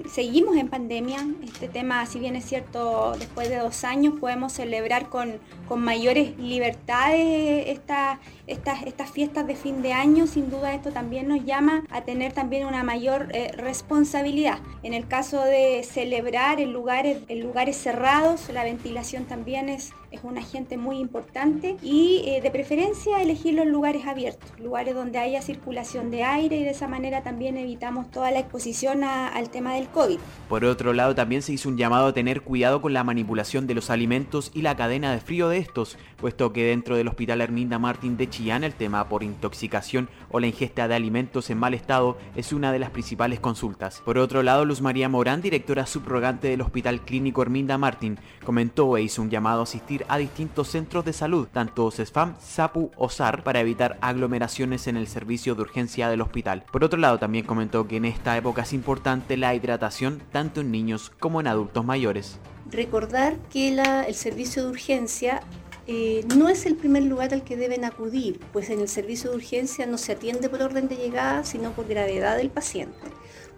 Seguimos 0.10 0.58
en 0.58 0.70
pandemia, 0.70 1.20
este 1.44 1.68
tema, 1.68 2.04
si 2.08 2.18
bien 2.18 2.36
es 2.36 2.46
cierto, 2.46 3.14
después 3.18 3.48
de 3.48 3.58
dos 3.58 3.84
años 3.84 4.16
podemos 4.20 4.52
celebrar 4.52 5.08
con, 5.08 5.34
con 5.68 5.82
mayores 5.82 6.36
libertades 6.40 7.68
estas, 7.68 8.18
estas, 8.48 8.82
estas 8.84 9.12
fiestas 9.12 9.46
de 9.46 9.56
fin 9.56 9.84
de 9.84 9.94
año, 9.94 10.26
sin 10.26 10.50
duda 10.50 10.74
esto 10.74 10.92
también 10.92 11.28
nos 11.28 11.46
llama 11.46 11.84
a 11.92 12.02
tener 12.02 12.34
también 12.34 12.66
una 12.66 12.84
mayor 12.84 13.28
eh, 13.34 13.52
responsabilidad. 13.56 14.58
En 14.82 14.96
el 14.96 15.08
caso 15.08 15.44
de 15.44 15.84
celebrar 15.84 16.60
en 16.60 16.74
lugares, 16.74 17.20
en 17.28 17.42
lugares 17.42 17.78
cerrados, 17.78 18.50
la 18.52 18.64
ventilación 18.64 19.26
también 19.26 19.70
es, 19.70 19.94
es 20.14 20.24
un 20.24 20.38
agente 20.38 20.78
muy 20.78 21.00
importante 21.00 21.76
y 21.82 22.24
eh, 22.28 22.42
de 22.42 22.52
preferencia 22.52 23.22
elegirlo 23.22 23.64
en 23.64 23.72
lugares 23.72 24.06
abiertos, 24.06 24.52
lugares 24.60 24.94
donde 24.94 25.18
haya 25.18 25.42
circulación 25.42 26.12
de 26.12 26.24
aire 26.24 26.58
y 26.58 26.64
de 26.64 26.70
esa 26.70 26.88
manera 26.88 27.24
también 27.24 27.58
evitamos 27.58 28.10
toda 28.12 28.32
la 28.32 28.40
exposición 28.40 29.04
al 29.04 29.50
tema 29.50 29.74
del 29.74 29.88
COVID. 29.88 30.20
Por 30.48 30.66
otro 30.66 30.94
lado, 30.94 31.16
también 31.16 31.42
se 31.42 31.54
hizo 31.54 31.68
un 31.68 31.78
llamado 31.78 32.08
a 32.08 32.14
tener 32.14 32.42
cuidado 32.42 32.82
con 32.82 32.94
la 32.94 33.04
manipulación 33.04 33.66
de 33.66 33.74
los 33.74 33.90
alimentos 33.90 34.52
y 34.54 34.62
la 34.62 34.76
cadena 34.76 35.12
de 35.12 35.20
frío 35.20 35.50
de 35.50 35.58
estos, 35.58 35.98
puesto 36.18 36.54
que 36.54 36.64
dentro 36.66 36.96
del 36.96 37.08
Hospital 37.08 37.42
Herminda 37.42 37.80
Martín 37.80 38.16
de 38.16 38.30
Chillán 38.30 38.64
el 38.64 38.74
tema 38.74 39.10
por 39.10 39.24
intoxicación 39.24 40.10
o 40.30 40.40
la 40.40 40.48
ingesta 40.48 40.88
de 40.88 40.96
alimentos 40.96 41.50
en 41.50 41.58
mal 41.58 41.74
estado 41.74 42.18
es 42.36 42.54
una 42.54 42.72
de 42.72 42.80
las 42.80 42.92
principales 42.92 43.40
consultas. 43.40 44.02
Por 44.06 44.20
otro 44.20 44.44
lado, 44.44 44.64
Luz 44.64 44.82
María 44.82 45.10
Morán, 45.10 45.42
directora 45.42 45.88
subrogante 45.88 46.50
del 46.50 46.62
Hospital 46.62 47.02
Clínico 47.02 47.42
Herminda 47.42 47.78
Martín, 47.80 48.20
comentó 48.46 48.96
e 48.98 49.02
hizo 49.02 49.22
un 49.22 49.30
llamado 49.30 49.62
a 49.62 49.64
asistir 49.64 50.03
a 50.08 50.18
distintos 50.18 50.70
centros 50.70 51.06
de 51.06 51.14
salud, 51.14 51.48
tanto 51.52 51.90
CESFAM, 51.92 52.36
SAPU 52.40 52.92
o 52.98 53.10
SAR, 53.10 53.44
para 53.44 53.60
evitar 53.60 53.98
aglomeraciones 54.02 54.88
en 54.88 54.98
el 54.98 55.08
servicio 55.08 55.56
de 55.56 55.62
urgencia 55.62 56.10
del 56.10 56.22
hospital. 56.22 56.64
Por 56.72 56.84
otro 56.84 57.00
lado, 57.00 57.20
también 57.20 57.46
comentó 57.46 57.88
que 57.88 57.98
en 57.98 58.06
esta 58.06 58.38
época 58.38 58.64
es 58.64 58.74
importante 58.74 59.38
la 59.38 59.56
hidratación 59.56 60.22
tanto 60.32 60.62
en 60.62 60.72
niños 60.72 61.12
como 61.20 61.40
en 61.40 61.48
adultos 61.48 61.86
mayores. 61.86 62.40
Recordar 62.70 63.38
que 63.52 63.70
el 63.70 64.16
servicio 64.16 64.64
de 64.64 64.70
urgencia 64.70 65.42
eh, 65.86 66.26
no 66.38 66.48
es 66.48 66.66
el 66.66 66.76
primer 66.76 67.04
lugar 67.04 67.34
al 67.34 67.44
que 67.44 67.58
deben 67.58 67.84
acudir, 67.84 68.40
pues 68.54 68.70
en 68.70 68.80
el 68.80 68.88
servicio 68.88 69.30
de 69.30 69.36
urgencia 69.36 69.86
no 69.86 69.98
se 69.98 70.14
atiende 70.14 70.48
por 70.48 70.62
orden 70.62 70.88
de 70.88 70.96
llegada, 70.96 71.44
sino 71.44 71.72
por 71.72 71.88
gravedad 71.88 72.38
del 72.38 72.50
paciente. 72.50 72.98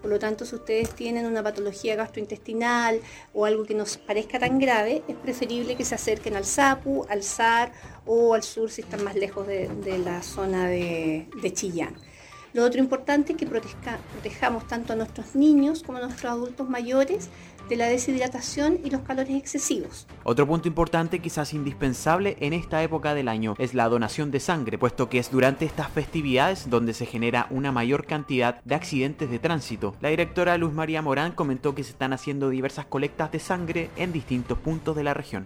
Por 0.06 0.12
lo 0.12 0.20
tanto, 0.20 0.46
si 0.46 0.54
ustedes 0.54 0.92
tienen 0.92 1.26
una 1.26 1.42
patología 1.42 1.96
gastrointestinal 1.96 3.02
o 3.34 3.44
algo 3.44 3.64
que 3.64 3.74
nos 3.74 3.98
parezca 3.98 4.38
tan 4.38 4.60
grave, 4.60 5.02
es 5.08 5.16
preferible 5.16 5.76
que 5.76 5.84
se 5.84 5.96
acerquen 5.96 6.36
al 6.36 6.46
SAPU, 6.46 7.08
al 7.10 7.24
SAR 7.24 7.72
o 8.06 8.36
al 8.36 8.44
sur 8.44 8.70
si 8.70 8.82
están 8.82 9.04
más 9.04 9.16
lejos 9.16 9.48
de, 9.48 9.98
la 9.98 10.22
zona 10.22 10.70
de 10.70 11.52
Chillán. 11.56 11.96
Lo 12.56 12.64
otro 12.64 12.80
importante 12.80 13.34
es 13.34 13.38
que 13.38 13.46
protejamos 13.46 14.66
tanto 14.66 14.94
a 14.94 14.96
nuestros 14.96 15.36
niños 15.36 15.84
como 15.84 15.98
a 15.98 16.02
nuestros 16.02 16.32
adultos 16.32 16.70
mayores 16.70 17.30
de 17.68 17.76
la 17.76 17.88
deshidratación 17.88 18.80
y 18.82 18.92
los 18.92 19.02
calores 19.02 19.36
excesivos. 19.36 20.08
Otro 20.24 20.48
punto 20.48 20.70
importante, 20.70 21.20
quizás 21.20 21.54
indispensable 21.54 22.38
en 22.40 22.54
esta 22.54 22.82
época 22.82 23.14
del 23.14 23.28
año, 23.28 23.56
es 23.58 23.74
la 23.74 23.90
donación 23.90 24.32
de 24.32 24.40
sangre, 24.40 24.78
puesto 24.78 25.10
que 25.10 25.20
es 25.20 25.32
durante 25.32 25.66
estas 25.66 25.90
festividades 25.90 26.70
donde 26.70 26.94
se 26.94 27.06
genera 27.06 27.48
una 27.50 27.74
mayor 27.74 28.06
cantidad 28.06 28.64
de 28.64 28.76
accidentes 28.76 29.30
de 29.30 29.40
tránsito. 29.40 29.94
La 30.00 30.08
directora 30.08 30.58
Luz 30.58 30.72
María 30.72 31.02
Morán 31.02 31.34
comentó 31.34 31.76
que 31.76 31.84
se 31.84 31.92
están 31.92 32.14
haciendo 32.14 32.50
diversas 32.50 32.86
colectas 32.86 33.34
de 33.34 33.40
sangre 33.40 33.90
en 33.98 34.14
distintos 34.14 34.58
puntos 34.60 34.96
de 34.96 35.04
la 35.04 35.14
región. 35.14 35.46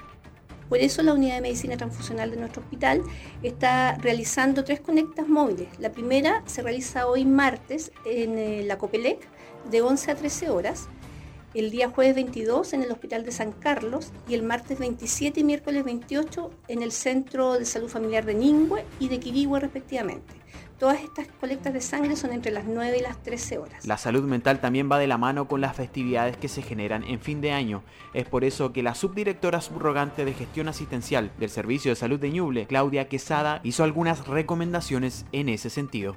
Por 0.69 0.77
eso 0.77 1.01
la 1.01 1.13
unidad 1.13 1.35
de 1.35 1.41
medicina 1.41 1.75
transfusional 1.75 2.29
de 2.29 2.37
nuestro 2.37 2.61
hospital 2.61 3.01
está 3.41 3.95
realizando 3.95 4.63
tres 4.63 4.79
conectas 4.79 5.27
móviles. 5.27 5.67
La 5.79 5.91
primera 5.91 6.43
se 6.45 6.61
realiza 6.61 7.07
hoy 7.07 7.25
martes 7.25 7.91
en 8.05 8.37
eh, 8.37 8.63
la 8.63 8.77
Copelec 8.77 9.27
de 9.71 9.81
11 9.81 10.11
a 10.11 10.15
13 10.15 10.49
horas, 10.51 10.87
el 11.55 11.71
día 11.71 11.89
jueves 11.89 12.13
22 12.13 12.73
en 12.73 12.83
el 12.83 12.91
Hospital 12.91 13.25
de 13.25 13.31
San 13.31 13.51
Carlos 13.51 14.11
y 14.27 14.35
el 14.35 14.43
martes 14.43 14.77
27 14.77 15.39
y 15.39 15.43
miércoles 15.43 15.83
28 15.83 16.51
en 16.67 16.83
el 16.83 16.91
Centro 16.91 17.57
de 17.57 17.65
Salud 17.65 17.89
Familiar 17.89 18.23
de 18.25 18.35
Ningüe 18.35 18.85
y 18.99 19.07
de 19.07 19.19
Quirigüe 19.19 19.59
respectivamente. 19.59 20.38
Todas 20.79 21.01
estas 21.01 21.27
colectas 21.41 21.73
de 21.73 21.81
sangre 21.81 22.15
son 22.15 22.31
entre 22.31 22.53
las 22.53 22.63
9 22.63 22.99
y 22.99 23.01
las 23.01 23.21
13 23.21 23.57
horas. 23.57 23.85
La 23.85 23.97
salud 23.97 24.23
mental 24.23 24.61
también 24.61 24.89
va 24.89 24.97
de 24.97 25.07
la 25.07 25.17
mano 25.17 25.45
con 25.45 25.59
las 25.59 25.75
festividades 25.75 26.37
que 26.37 26.47
se 26.47 26.61
generan 26.61 27.03
en 27.03 27.19
fin 27.19 27.41
de 27.41 27.51
año. 27.51 27.83
Es 28.13 28.29
por 28.29 28.45
eso 28.45 28.71
que 28.71 28.81
la 28.81 28.95
subdirectora 28.95 29.59
subrogante 29.59 30.23
de 30.23 30.33
gestión 30.33 30.69
asistencial 30.69 31.31
del 31.37 31.49
Servicio 31.49 31.91
de 31.91 31.97
Salud 31.97 32.17
de 32.17 32.29
Ñuble, 32.29 32.65
Claudia 32.65 33.09
Quesada, 33.09 33.59
hizo 33.65 33.83
algunas 33.83 34.25
recomendaciones 34.25 35.25
en 35.33 35.49
ese 35.49 35.69
sentido. 35.69 36.15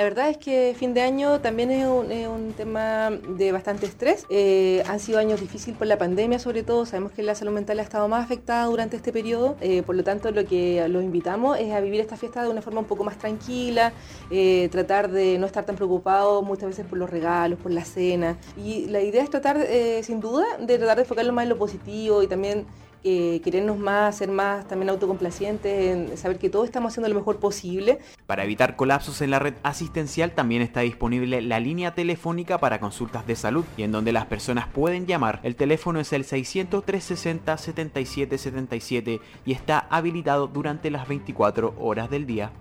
La 0.00 0.04
verdad 0.04 0.30
es 0.30 0.38
que 0.38 0.74
fin 0.78 0.94
de 0.94 1.02
año 1.02 1.42
también 1.42 1.70
es 1.70 1.86
un, 1.86 2.54
tema 2.56 3.10
de 3.10 3.52
bastante 3.52 3.84
estrés. 3.84 4.24
Eh, 4.30 4.82
han 4.88 4.98
sido 4.98 5.18
años 5.18 5.42
difíciles 5.42 5.76
por 5.76 5.86
la 5.88 5.98
pandemia 5.98 6.38
sobre 6.38 6.62
todo. 6.62 6.86
Sabemos 6.86 7.12
que 7.12 7.22
la 7.22 7.34
salud 7.34 7.52
mental 7.52 7.78
ha 7.80 7.82
estado 7.82 8.08
más 8.08 8.24
afectada 8.24 8.64
durante 8.64 8.96
este 8.96 9.12
periodo. 9.12 9.58
Eh, 9.60 9.82
por 9.82 9.94
lo 9.94 10.02
tanto, 10.02 10.30
lo 10.30 10.46
que 10.46 10.88
los 10.88 11.04
invitamos 11.04 11.58
es 11.58 11.74
a 11.74 11.80
vivir 11.80 12.00
esta 12.00 12.16
fiesta 12.16 12.42
de 12.42 12.48
una 12.48 12.62
forma 12.62 12.80
un 12.80 12.86
poco 12.86 13.04
más 13.04 13.18
tranquila, 13.18 13.92
eh, 14.30 14.70
tratar 14.72 15.10
de 15.10 15.36
no 15.36 15.44
estar 15.44 15.66
tan 15.66 15.76
preocupados 15.76 16.42
muchas 16.42 16.70
veces 16.70 16.86
por 16.86 16.96
los 16.96 17.10
regalos, 17.10 17.58
por 17.58 17.70
la 17.70 17.84
cena. 17.84 18.38
Y 18.56 18.86
la 18.86 19.02
idea 19.02 19.22
es 19.22 19.28
tratar, 19.28 19.66
sin 20.02 20.20
duda, 20.20 20.46
de 20.58 20.78
tratar 20.78 20.96
de 20.96 21.02
enfocarlo 21.02 21.34
más 21.34 21.42
en 21.42 21.50
lo 21.50 21.58
positivo 21.58 22.22
y 22.22 22.26
también 22.26 22.64
eh, 23.02 23.40
querernos 23.42 23.78
más, 23.78 24.16
ser 24.18 24.30
más 24.30 24.68
también 24.68 24.90
autocomplacientes, 24.90 26.20
saber 26.20 26.38
que 26.38 26.50
todos 26.50 26.66
estamos 26.66 26.92
haciendo 26.92 27.08
lo 27.08 27.14
mejor 27.14 27.38
posible. 27.38 27.98
Para 28.26 28.44
evitar 28.44 28.76
colapsos 28.76 29.22
en 29.22 29.30
la 29.30 29.38
red 29.38 29.54
asistencial 29.62 30.32
también 30.32 30.62
está 30.62 30.80
disponible 30.80 31.40
la 31.40 31.60
línea 31.60 31.94
telefónica 31.94 32.58
para 32.58 32.78
consultas 32.78 33.26
de 33.26 33.36
salud 33.36 33.64
y 33.76 33.84
en 33.84 33.92
donde 33.92 34.12
las 34.12 34.26
personas 34.26 34.68
pueden 34.68 35.06
llamar. 35.06 35.40
El 35.42 35.56
teléfono 35.56 36.00
es 36.00 36.12
el 36.12 36.24
600 36.24 36.84
360 36.84 37.56
7777 37.56 39.20
y 39.46 39.52
está 39.52 39.78
habilitado 39.90 40.46
durante 40.46 40.90
las 40.90 41.08
24 41.08 41.74
horas 41.78 42.10
del 42.10 42.26
día. 42.26 42.52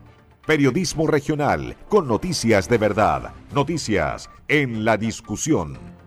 Periodismo 0.45 1.05
regional 1.05 1.75
con 1.89 2.07
noticias 2.07 2.69
de 2.69 2.77
verdad, 2.77 3.33
noticias 3.53 4.29
en 4.47 4.85
la 4.85 4.97
discusión. 4.97 5.98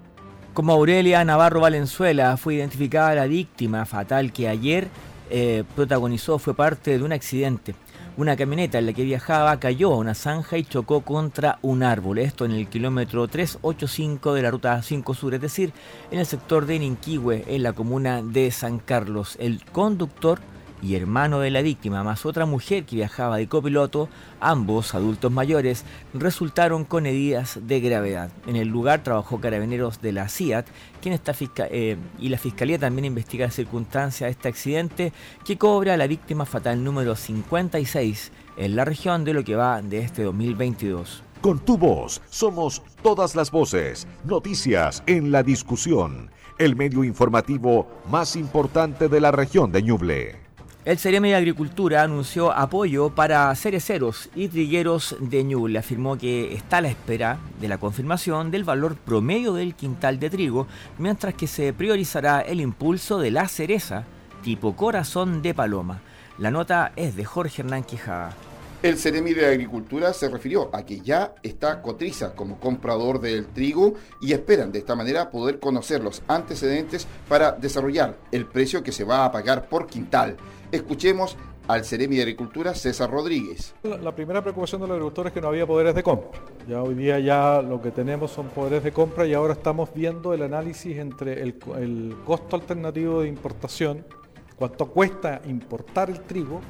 Como 0.55 0.75
Aurelia 0.75 1.25
Navarro 1.25 1.61
Valenzuela 1.61 2.37
fue 2.37 2.57
identificada 2.57 3.15
la 3.15 3.27
víctima 3.27 3.87
fatal 3.87 4.35
que 4.35 4.49
ayer 4.49 4.89
eh, 5.31 5.65
protagonizó, 5.75 6.39
fue 6.39 6.53
parte 6.55 6.99
de 6.99 7.03
un 7.03 7.13
accidente. 7.13 7.75
Una 8.19 8.37
camioneta 8.37 8.79
en 8.79 8.85
la 8.85 8.93
que 8.93 9.03
viajaba 9.03 9.59
cayó 9.59 9.95
a 9.95 9.97
una 9.97 10.15
zanja 10.15 10.59
y 10.59 10.65
chocó 10.65 11.01
contra 11.01 11.59
un 11.63 11.83
árbol. 11.83 12.19
Esto 12.19 12.45
en 12.45 12.51
el 12.51 12.69
kilómetro 12.69 13.27
385 13.29 14.35
de 14.35 14.43
la 14.43 14.51
ruta 14.51 14.83
5 14.83 15.15
Sur, 15.15 15.33
es 15.33 15.41
decir, 15.41 15.73
en 16.11 16.19
el 16.19 16.27
sector 16.27 16.67
de 16.67 16.81
Ninquihue, 16.81 17.45
en 17.47 17.63
la 17.63 17.73
comuna 17.73 18.21
de 18.23 18.51
San 18.51 18.79
Carlos. 18.79 19.37
El 19.41 19.65
conductor 19.65 20.39
y 20.83 20.97
hermano 20.97 21.39
de 21.39 21.51
la 21.51 21.63
víctima, 21.63 22.03
más 22.03 22.27
otra 22.27 22.45
mujer 22.45 22.85
que 22.85 22.97
viajaba 22.97 23.37
de 23.37 23.47
copiloto, 23.47 24.09
ambos 24.41 24.95
adultos 24.95 25.31
mayores, 25.31 25.85
resultaron 26.13 26.85
con 26.85 27.07
heridas 27.07 27.61
de 27.63 27.81
gravedad. 27.81 28.31
En 28.47 28.57
el 28.57 28.69
lugar 28.69 29.05
trabajó 29.05 29.41
carabineros 29.41 30.03
de 30.03 30.13
la 30.13 30.29
CIAT, 30.29 30.67
quien 31.01 31.15
está 31.15 31.35
eh, 31.71 31.97
y 32.19 32.29
la 32.29 32.39
fiscalía 32.39 32.79
también 32.79 33.05
investiga 33.05 33.47
las 33.47 33.55
circunstancias 33.55 34.27
de 34.27 34.33
este 34.33 34.49
accidente 34.49 35.13
que 35.45 35.57
cobra 35.57 35.95
a 35.95 35.97
la 35.97 36.09
víctima 36.09 36.45
fatal 36.45 36.83
número 36.83 37.15
56 37.15 38.33
en 38.57 38.77
la 38.77 38.85
región 38.85 39.25
de 39.25 39.35
lo 39.35 39.45
que 39.45 39.55
va 39.55 39.81
de 39.81 40.01
este 40.01 40.25
2022. 40.25 41.23
Con 41.41 41.59
tu 41.59 41.77
voz 41.77 42.21
somos 42.29 42.83
todas 43.03 43.35
las 43.35 43.51
voces, 43.51 44.07
noticias 44.25 45.03
en 45.07 45.33
la 45.33 45.43
discusión, 45.43 46.31
el 46.59 46.77
medio 46.77 47.03
informativo 47.05 47.89
más 48.09 48.37
importante 48.37 49.09
de 49.09 49.21
la 49.21 49.31
región 49.31 49.73
de 49.73 49.83
Ñuble. 49.83 50.42
El 50.85 50.99
Ceremi 50.99 51.29
de 51.29 51.37
Agricultura 51.37 52.03
anunció 52.03 52.51
apoyo 52.51 53.11
para 53.11 53.55
cereceros 53.55 54.29
y 54.35 54.49
trigueros 54.49 55.15
de 55.21 55.45
Ñuble. 55.45 55.79
Afirmó 55.79 56.19
que 56.19 56.55
está 56.55 56.79
a 56.79 56.81
la 56.81 56.89
espera 56.89 57.39
de 57.61 57.69
la 57.69 57.79
confirmación 57.79 58.51
del 58.51 58.65
valor 58.65 58.97
promedio 58.97 59.53
del 59.55 59.77
quintal 59.77 60.19
de 60.19 60.29
trigo, 60.29 60.67
mientras 60.99 61.35
que 61.35 61.47
se 61.47 61.73
priorizará 61.73 62.41
el 62.41 62.61
impulso 62.61 63.21
de 63.21 63.31
la 63.31 63.47
cereza 63.47 64.07
tipo 64.43 64.75
corazón 64.75 65.41
de 65.41 65.55
paloma. 65.55 66.01
La 66.37 66.51
nota 66.51 66.91
es 66.97 67.15
de 67.15 67.25
Jorge 67.25 67.63
Hernán 67.63 67.85
Quijada. 67.85 68.35
El 68.83 68.99
Ceremi 68.99 69.33
de 69.33 69.47
Agricultura 69.47 70.13
se 70.13 70.29
refirió 70.29 70.69
a 70.73 70.85
que 70.85 71.01
ya 71.01 71.37
está 71.45 71.81
Cotriza 71.81 72.35
como 72.35 72.59
comprador 72.59 73.21
del 73.21 73.47
trigo 73.47 73.95
y 74.21 74.33
esperan 74.33 74.73
de 74.73 74.81
esta 74.81 74.97
manera 74.97 75.31
poder 75.31 75.61
conocer 75.61 76.03
los 76.03 76.25
antecedentes 76.27 77.07
para 77.29 77.53
desarrollar 77.53 78.17
el 78.33 78.45
precio 78.45 78.83
que 78.83 78.91
se 78.91 79.05
va 79.05 79.25
a 79.25 79.31
pagar 79.31 79.69
por 79.69 79.87
quintal. 79.87 80.37
Escuchemos 80.73 81.37
al 81.69 81.85
Ceremi 81.85 82.17
de 82.17 82.23
Agricultura, 82.23 82.75
César 82.75 83.09
Rodríguez. 83.09 83.73
La 83.85 84.17
primera 84.17 84.43
preocupación 84.43 84.81
de 84.81 84.89
los 84.89 84.95
agricultores 84.97 85.31
es 85.31 85.35
que 85.35 85.41
no 85.41 85.47
había 85.47 85.65
poderes 85.65 85.95
de 85.95 86.03
compra. 86.03 86.41
Ya 86.69 86.83
hoy 86.83 86.97
día 86.97 87.21
ya 87.21 87.63
lo 87.63 87.81
que 87.81 87.93
tenemos 87.93 88.33
son 88.33 88.49
poderes 88.49 88.83
de 88.83 88.91
compra 88.91 89.29
y 89.29 89.33
ahora 89.33 89.53
estamos 89.53 89.95
viendo 89.95 90.35
el 90.35 90.43
análisis 90.43 90.99
entre 90.99 91.41
el, 91.41 91.55
el 91.79 92.17
costo 92.25 92.57
alternativo 92.57 93.21
de 93.21 93.29
importación, 93.29 94.05
cuánto 94.57 94.87
cuesta 94.87 95.41
importar 95.47 96.11
el 96.11 96.21
trigo, 96.23 96.61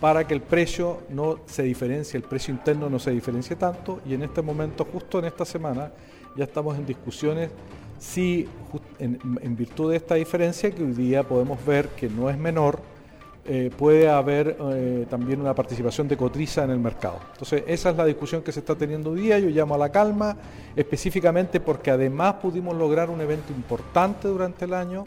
para 0.00 0.26
que 0.26 0.34
el 0.34 0.40
precio 0.40 1.02
no 1.10 1.40
se 1.46 1.62
diferencie, 1.62 2.16
el 2.16 2.24
precio 2.24 2.54
interno 2.54 2.88
no 2.88 2.98
se 2.98 3.10
diferencie 3.10 3.56
tanto 3.56 4.00
y 4.06 4.14
en 4.14 4.22
este 4.22 4.42
momento, 4.42 4.86
justo 4.90 5.18
en 5.18 5.24
esta 5.24 5.44
semana, 5.44 5.90
ya 6.36 6.44
estamos 6.44 6.76
en 6.78 6.86
discusiones 6.86 7.50
si 7.98 8.48
en, 8.98 9.56
virtud 9.56 9.90
de 9.90 9.96
esta 9.96 10.14
diferencia 10.14 10.70
que 10.70 10.82
hoy 10.82 10.92
día 10.92 11.24
podemos 11.24 11.64
ver 11.64 11.88
que 11.88 12.08
no 12.08 12.30
es 12.30 12.38
menor, 12.38 12.80
eh, 13.44 13.70
puede 13.76 14.08
haber 14.08 14.56
eh, 14.72 15.06
también 15.08 15.40
una 15.40 15.54
participación 15.54 16.06
de 16.06 16.16
Cotriza 16.16 16.64
en 16.64 16.70
el 16.70 16.78
mercado. 16.78 17.18
Entonces, 17.32 17.64
esa 17.66 17.90
es 17.90 17.96
la 17.96 18.04
discusión 18.04 18.42
que 18.42 18.52
se 18.52 18.60
está 18.60 18.74
teniendo 18.74 19.10
hoy 19.10 19.22
día. 19.22 19.38
Yo 19.38 19.48
llamo 19.48 19.74
a 19.74 19.78
la 19.78 19.90
calma, 19.90 20.36
específicamente 20.76 21.58
porque 21.58 21.90
además 21.90 22.34
pudimos 22.34 22.76
lograr 22.76 23.10
un 23.10 23.20
evento 23.20 23.52
importante 23.52 24.28
durante 24.28 24.66
el 24.66 24.74
año, 24.74 25.06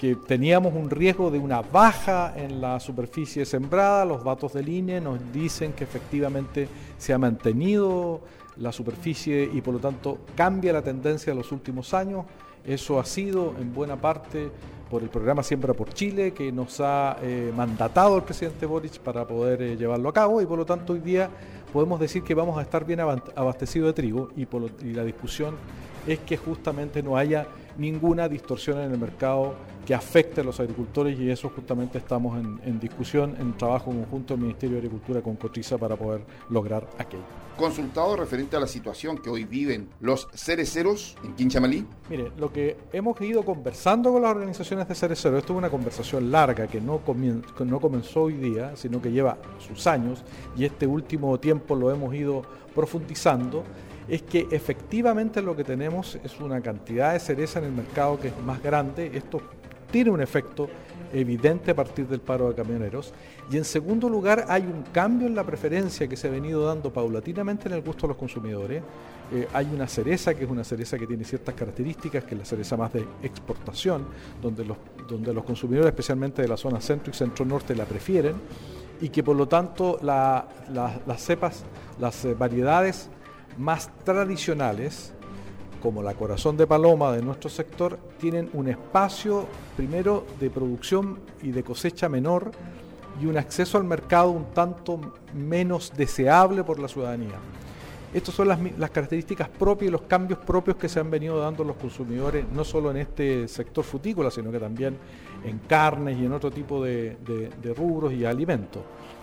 que 0.00 0.16
teníamos 0.16 0.72
un 0.72 0.88
riesgo 0.88 1.30
de 1.30 1.38
una 1.38 1.60
baja 1.60 2.32
en 2.34 2.62
la 2.62 2.80
superficie 2.80 3.44
sembrada. 3.44 4.06
Los 4.06 4.24
datos 4.24 4.54
del 4.54 4.70
INE 4.70 4.98
nos 4.98 5.18
dicen 5.30 5.74
que 5.74 5.84
efectivamente 5.84 6.68
se 6.96 7.12
ha 7.12 7.18
mantenido 7.18 8.22
la 8.56 8.72
superficie 8.72 9.50
y 9.52 9.60
por 9.60 9.74
lo 9.74 9.80
tanto 9.80 10.20
cambia 10.34 10.72
la 10.72 10.80
tendencia 10.80 11.34
de 11.34 11.38
los 11.38 11.52
últimos 11.52 11.92
años. 11.92 12.24
Eso 12.64 12.98
ha 12.98 13.04
sido 13.04 13.54
en 13.60 13.74
buena 13.74 14.00
parte 14.00 14.50
por 14.90 15.02
el 15.02 15.10
programa 15.10 15.42
Siembra 15.42 15.74
por 15.74 15.92
Chile 15.92 16.32
que 16.32 16.50
nos 16.50 16.80
ha 16.80 17.18
eh, 17.20 17.52
mandatado 17.54 18.16
el 18.16 18.22
presidente 18.22 18.64
Boric 18.64 19.00
para 19.00 19.26
poder 19.26 19.60
eh, 19.60 19.76
llevarlo 19.76 20.08
a 20.08 20.14
cabo 20.14 20.40
y 20.40 20.46
por 20.46 20.56
lo 20.56 20.64
tanto 20.64 20.94
hoy 20.94 21.00
día 21.00 21.28
podemos 21.74 22.00
decir 22.00 22.22
que 22.22 22.32
vamos 22.32 22.58
a 22.58 22.62
estar 22.62 22.86
bien 22.86 23.00
abastecidos 23.00 23.88
de 23.88 23.92
trigo 23.92 24.30
y, 24.34 24.46
la 24.94 25.04
discusión 25.04 25.56
es 26.06 26.20
que 26.20 26.38
justamente 26.38 27.02
no 27.02 27.18
haya 27.18 27.46
ninguna 27.80 28.28
distorsión 28.28 28.78
en 28.78 28.92
el 28.92 28.98
mercado 28.98 29.54
que 29.86 29.94
afecte 29.94 30.42
a 30.42 30.44
los 30.44 30.60
agricultores 30.60 31.18
y 31.18 31.30
eso 31.30 31.48
justamente 31.48 31.98
estamos 31.98 32.38
en, 32.38 32.78
discusión, 32.78 33.34
en 33.40 33.56
trabajo 33.56 33.86
conjunto 33.86 34.34
del 34.34 34.42
Ministerio 34.42 34.76
de 34.76 34.82
Agricultura 34.82 35.22
con 35.22 35.36
Cotriza 35.36 35.78
para 35.78 35.96
poder 35.96 36.22
lograr 36.50 36.86
aquello. 36.98 37.24
Consultado 37.56 38.16
referente 38.16 38.56
a 38.56 38.60
la 38.60 38.66
situación 38.66 39.18
que 39.18 39.30
hoy 39.30 39.44
viven 39.44 39.88
los 40.00 40.28
cereceros 40.34 41.16
en 41.24 41.34
Quinchamalí. 41.34 41.84
Mire, 42.08 42.30
lo 42.38 42.52
que 42.52 42.76
hemos 42.92 43.20
ido 43.20 43.42
conversando 43.44 44.12
con 44.12 44.22
las 44.22 44.30
organizaciones 44.30 44.86
de 44.86 44.94
cereceros, 44.94 45.38
esto 45.38 45.54
es 45.54 45.58
una 45.58 45.70
conversación 45.70 46.30
larga 46.30 46.66
que 46.66 46.80
no, 46.80 47.00
no 47.64 47.80
comenzó 47.80 48.22
hoy 48.22 48.34
día, 48.34 48.76
sino 48.76 49.00
que 49.00 49.10
lleva 49.10 49.38
sus 49.58 49.86
años 49.86 50.22
y 50.56 50.66
este 50.66 50.86
último 50.86 51.40
tiempo 51.40 51.74
lo 51.74 51.90
hemos 51.90 52.14
ido 52.14 52.42
profundizando 52.74 53.64
es 54.10 54.22
que 54.22 54.48
efectivamente 54.50 55.40
lo 55.40 55.56
que 55.56 55.62
tenemos 55.62 56.18
es 56.24 56.40
una 56.40 56.60
cantidad 56.60 57.12
de 57.12 57.20
cereza 57.20 57.60
en 57.60 57.66
el 57.66 57.72
mercado 57.72 58.18
que 58.18 58.28
es 58.28 58.38
más 58.44 58.60
grande. 58.60 59.12
Esto 59.14 59.40
tiene 59.88 60.10
un 60.10 60.20
efecto 60.20 60.68
evidente 61.12 61.70
a 61.70 61.76
partir 61.76 62.08
del 62.08 62.20
paro 62.20 62.48
de 62.48 62.56
camioneros. 62.56 63.14
Y 63.52 63.56
en 63.56 63.64
segundo 63.64 64.08
lugar, 64.08 64.46
hay 64.48 64.62
un 64.62 64.82
cambio 64.92 65.28
en 65.28 65.36
la 65.36 65.44
preferencia 65.44 66.08
que 66.08 66.16
se 66.16 66.26
ha 66.26 66.30
venido 66.30 66.66
dando 66.66 66.92
paulatinamente 66.92 67.68
en 67.68 67.74
el 67.74 67.82
gusto 67.82 68.02
de 68.02 68.08
los 68.08 68.16
consumidores. 68.16 68.82
Eh, 69.32 69.46
hay 69.52 69.66
una 69.72 69.86
cereza 69.86 70.34
que 70.34 70.44
es 70.44 70.50
una 70.50 70.64
cereza 70.64 70.98
que 70.98 71.06
tiene 71.06 71.24
ciertas 71.24 71.54
características, 71.54 72.24
que 72.24 72.34
es 72.34 72.38
la 72.40 72.44
cereza 72.44 72.76
más 72.76 72.92
de 72.92 73.06
exportación, 73.22 74.06
donde 74.42 74.64
los, 74.64 74.76
donde 75.08 75.32
los 75.32 75.44
consumidores, 75.44 75.86
especialmente 75.86 76.42
de 76.42 76.48
la 76.48 76.56
zona 76.56 76.80
centro 76.80 77.12
y 77.12 77.14
centro 77.14 77.44
norte, 77.44 77.76
la 77.76 77.84
prefieren, 77.84 78.34
y 79.00 79.08
que 79.08 79.22
por 79.22 79.36
lo 79.36 79.46
tanto 79.46 80.00
las 80.02 81.22
cepas, 81.22 81.64
las 82.00 82.24
eh, 82.24 82.34
variedades 82.34 83.08
más 83.60 83.90
tradicionales, 84.04 85.12
como 85.82 86.02
la 86.02 86.14
corazón 86.14 86.56
de 86.56 86.66
paloma 86.66 87.12
de 87.12 87.22
nuestro 87.22 87.50
sector, 87.50 87.98
tienen 88.18 88.48
un 88.54 88.68
espacio 88.68 89.46
primero 89.76 90.26
de 90.40 90.50
producción 90.50 91.20
y 91.42 91.52
de 91.52 91.62
cosecha 91.62 92.08
menor 92.08 92.52
y 93.20 93.26
un 93.26 93.36
acceso 93.36 93.76
al 93.76 93.84
mercado 93.84 94.30
un 94.30 94.46
tanto 94.46 94.98
menos 95.34 95.92
deseable 95.94 96.64
por 96.64 96.78
la 96.78 96.88
ciudadanía. 96.88 97.38
Estas 98.12 98.34
son 98.34 98.48
las, 98.48 98.58
características 98.90 99.48
propias 99.48 99.88
y 99.88 99.92
los 99.92 100.02
cambios 100.02 100.40
propios 100.40 100.76
que 100.76 100.88
se 100.88 100.98
han 100.98 101.10
venido 101.10 101.38
dando 101.38 101.62
los 101.62 101.76
consumidores, 101.76 102.44
no 102.52 102.64
solo 102.64 102.90
en 102.90 102.96
este 102.96 103.46
sector 103.46 103.84
frutícola, 103.84 104.30
sino 104.30 104.50
que 104.50 104.58
también 104.58 104.96
en 105.44 105.58
carnes 105.60 106.18
y 106.18 106.24
en 106.24 106.32
otro 106.32 106.50
tipo 106.50 106.82
de, 106.82 107.16
de 107.62 107.74
rubros 107.74 108.12
y 108.12 108.24
alimentos. 108.24 108.82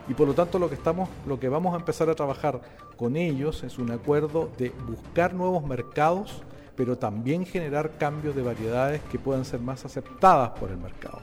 Y 0.10 0.14
por 0.14 0.28
lo 0.28 0.34
tanto 0.34 0.58
lo 0.60 0.70
que, 0.70 0.76
estamos, 0.76 1.10
lo 1.26 1.40
que 1.40 1.50
vamos 1.50 1.74
a 1.74 1.78
empezar 1.78 2.10
a 2.10 2.16
trabajar 2.16 2.62
con 2.96 3.18
ellos 3.18 3.64
es 3.64 3.78
un 3.78 3.92
acuerdo 3.92 4.50
de 4.58 4.72
buscar 4.88 5.34
nuevos 5.34 5.64
mercados, 5.66 6.42
pero 6.76 6.98
también 6.98 7.46
generar 7.46 7.92
cambios 7.98 8.36
de 8.36 8.42
variedades 8.42 9.02
que 9.12 9.20
puedan 9.20 9.46
ser 9.46 9.60
más 9.60 9.84
aceptadas 9.86 10.52
por 10.52 10.70
el 10.70 10.78
mercado. 10.78 11.20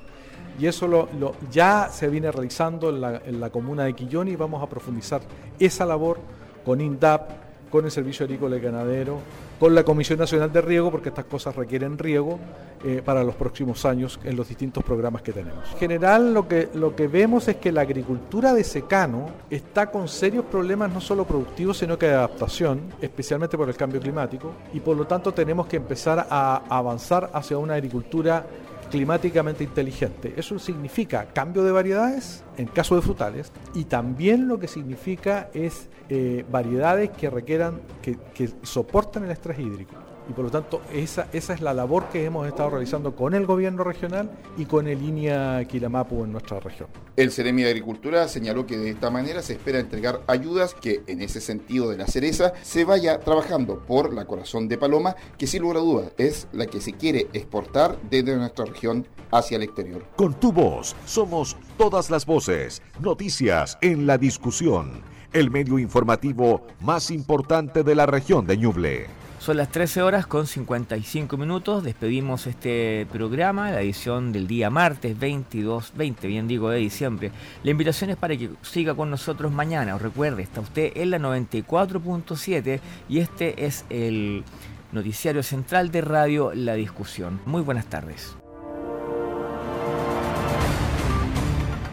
Y 0.59 0.67
eso 0.67 0.87
lo, 0.87 1.09
ya 1.51 1.89
se 1.91 2.09
viene 2.09 2.31
realizando 2.31 2.91
en 2.91 3.01
la, 3.01 3.23
en 3.25 3.41
la 3.41 3.51
comuna 3.51 3.85
de 3.85 3.95
Quillón 3.95 4.29
y 4.29 4.37
vamos 4.37 4.63
a 4.63 4.69
profundizar 4.69 5.21
esa 5.59 5.85
labor 5.85 6.19
con 6.65 6.81
INDAP, 6.81 7.31
con 7.71 7.85
el 7.85 7.91
Servicio 7.91 8.25
Agrícola 8.25 8.57
y 8.57 8.61
Ganadero, 8.61 9.19
con 9.65 9.75
la 9.75 9.83
Comisión 9.83 10.19
Nacional 10.19 10.53
de 10.53 10.61
Riego, 10.61 10.91
porque 10.91 11.09
estas 11.09 11.25
cosas 11.25 11.57
requieren 11.57 11.97
riego 11.97 12.39
eh, 12.85 13.01
para 13.03 13.25
los 13.25 13.35
próximos 13.35 13.87
años 13.87 14.21
en 14.23 14.37
los 14.37 14.47
distintos 14.47 14.85
programas 14.85 15.23
que 15.23 15.33
tenemos. 15.33 15.73
En 15.73 15.79
general 15.79 16.35
lo 16.35 16.47
que, 16.47 16.69
lo 16.75 16.95
que 16.95 17.09
vemos 17.09 17.49
es 17.49 17.57
que 17.57 17.73
la 17.73 17.81
agricultura 17.81 18.53
de 18.53 18.63
secano 18.63 19.31
está 19.49 19.91
con 19.91 20.07
serios 20.07 20.45
problemas 20.45 20.93
no 20.93 21.01
solo 21.01 21.25
productivos, 21.25 21.79
sino 21.79 21.97
que 21.97 22.09
de 22.09 22.13
adaptación, 22.13 22.93
especialmente 23.01 23.57
por 23.57 23.67
el 23.71 23.75
cambio 23.75 24.03
climático, 24.03 24.53
y 24.75 24.81
por 24.81 24.99
lo 24.99 25.07
tanto 25.07 25.33
tenemos 25.33 25.67
que 25.67 25.79
empezar 25.79 26.27
a 26.29 26.57
avanzar 26.69 27.31
hacia 27.33 27.57
una 27.57 27.73
agricultura 27.73 28.45
climáticamente 28.91 29.65
inteligente. 29.65 30.35
Eso 30.37 30.59
significa 30.59 31.27
cambio 31.33 31.63
de 31.65 31.73
variedades 31.73 32.45
en 32.57 32.67
caso 32.67 32.97
de 32.97 33.03
frutales 33.03 33.53
y 33.75 33.85
también 33.85 34.49
lo 34.49 34.59
que 34.59 34.69
significa 34.69 35.49
es 35.55 35.89
eh, 36.09 36.45
variedades 36.51 37.11
que 37.11 37.31
requieran, 37.31 37.81
que, 38.03 38.19
que 38.35 38.51
soporten 38.63 39.25
el 39.25 39.31
estrés 39.31 39.59
hídrico 39.59 40.04
y 40.29 40.33
por 40.33 40.45
lo 40.45 40.51
tanto 40.51 40.81
esa, 40.93 41.29
esa 41.33 41.55
es 41.55 41.61
la 41.61 41.75
labor 41.75 42.09
que 42.09 42.25
hemos 42.25 42.47
estado 42.47 42.71
realizando 42.71 43.15
con 43.15 43.35
el 43.35 43.47
gobierno 43.47 43.85
regional 43.85 44.31
y 44.57 44.65
con 44.65 44.87
el 44.89 45.03
INIA 45.03 45.65
Quilamapu 45.67 46.25
en 46.25 46.33
nuestra 46.33 46.61
región. 46.61 46.89
El 47.17 47.31
Ceremi 47.31 47.63
de 47.63 47.71
Agricultura 47.71 48.27
señaló 48.29 48.67
que 48.67 48.77
de 48.77 48.91
esta 48.91 49.11
manera 49.11 49.43
se 49.43 49.55
espera 49.55 49.79
entregar 49.79 50.23
ayudas 50.27 50.75
que 50.75 51.03
en 51.07 51.23
ese 51.23 51.41
sentido 51.41 51.91
de 51.91 51.99
la 51.99 52.07
cereza 52.07 52.53
se 52.63 52.85
vaya 52.85 53.21
trabajando 53.21 53.81
por 53.81 54.13
la 54.13 54.25
corazón 54.25 54.69
de 54.69 54.79
Paloma, 54.79 55.15
que 55.39 55.47
sin 55.47 55.63
lugar 55.63 55.79
a 55.79 55.81
dudas 55.81 56.13
es 56.19 56.49
la 56.53 56.67
que 56.67 56.81
se 56.81 56.93
quiere 56.93 57.29
exportar 57.33 57.99
desde 58.11 58.37
nuestra 58.37 58.65
región 58.65 59.07
hacia 59.31 59.57
el 59.57 59.63
exterior. 59.63 60.05
Con 60.17 60.35
tu 60.35 60.53
voz 60.53 60.97
somos 61.05 61.57
todas 61.77 62.11
las 62.11 62.27
voces, 62.27 62.83
noticias 63.01 63.79
en 63.81 64.07
la 64.07 64.19
discusión, 64.19 65.03
el 65.33 65.51
medio 65.51 65.79
informativo 65.79 66.67
más 66.81 67.11
importante 67.11 67.83
de 67.83 67.95
la 67.95 68.07
región 68.07 68.47
de 68.47 68.57
Ñuble. 68.57 69.24
Son 69.45 69.59
las 69.59 69.69
13 69.69 70.01
horas 70.01 70.27
con 70.27 70.47
55 70.47 71.37
minutos. 71.37 71.85
Despedimos 71.85 72.47
este 72.47 73.07
programa, 73.13 73.71
la 73.73 73.83
edición 73.83 74.33
del 74.33 74.47
día 74.47 74.71
martes 74.71 75.19
22, 75.19 75.93
20, 75.95 76.29
bien 76.29 76.49
digo, 76.49 76.71
de 76.71 76.79
diciembre. 76.79 77.31
La 77.63 77.71
invitación 77.71 78.09
es 78.09 78.17
para 78.17 78.39
que 78.39 78.49
siga 78.63 78.95
con 78.95 79.11
nosotros 79.11 79.53
mañana. 79.53 79.97
Os 79.97 80.01
recuerde, 80.01 80.43
está 80.43 80.63
usted 80.63 80.93
en 80.95 81.11
la 81.11 81.19
94.7 81.19 82.81
y 83.11 83.19
este 83.19 83.67
es 83.67 83.85
el 83.91 84.45
noticiario 84.93 85.43
central 85.43 85.91
de 85.91 86.01
Radio 86.01 86.55
La 86.55 86.73
Discusión. 86.73 87.39
Muy 87.45 87.61
buenas 87.61 87.85
tardes. 87.85 88.39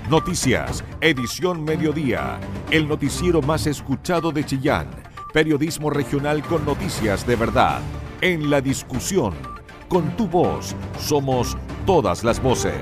Noticias, 0.10 0.86
edición 1.02 1.66
mediodía, 1.66 2.39
el 2.70 2.88
noticiero 2.88 3.41
más 3.41 3.68
escuchado 3.68 4.32
de 4.32 4.45
Chillán 4.45 5.11
Periodismo 5.34 5.89
regional 5.89 6.43
con 6.43 6.65
noticias 6.65 7.25
de 7.25 7.38
verdad. 7.38 7.79
En 8.19 8.49
la 8.49 8.59
discusión. 8.59 9.34
Con 9.88 10.17
tu 10.17 10.27
voz 10.27 10.75
somos 10.99 11.57
todas 11.86 12.25
las 12.25 12.41
voces. 12.41 12.82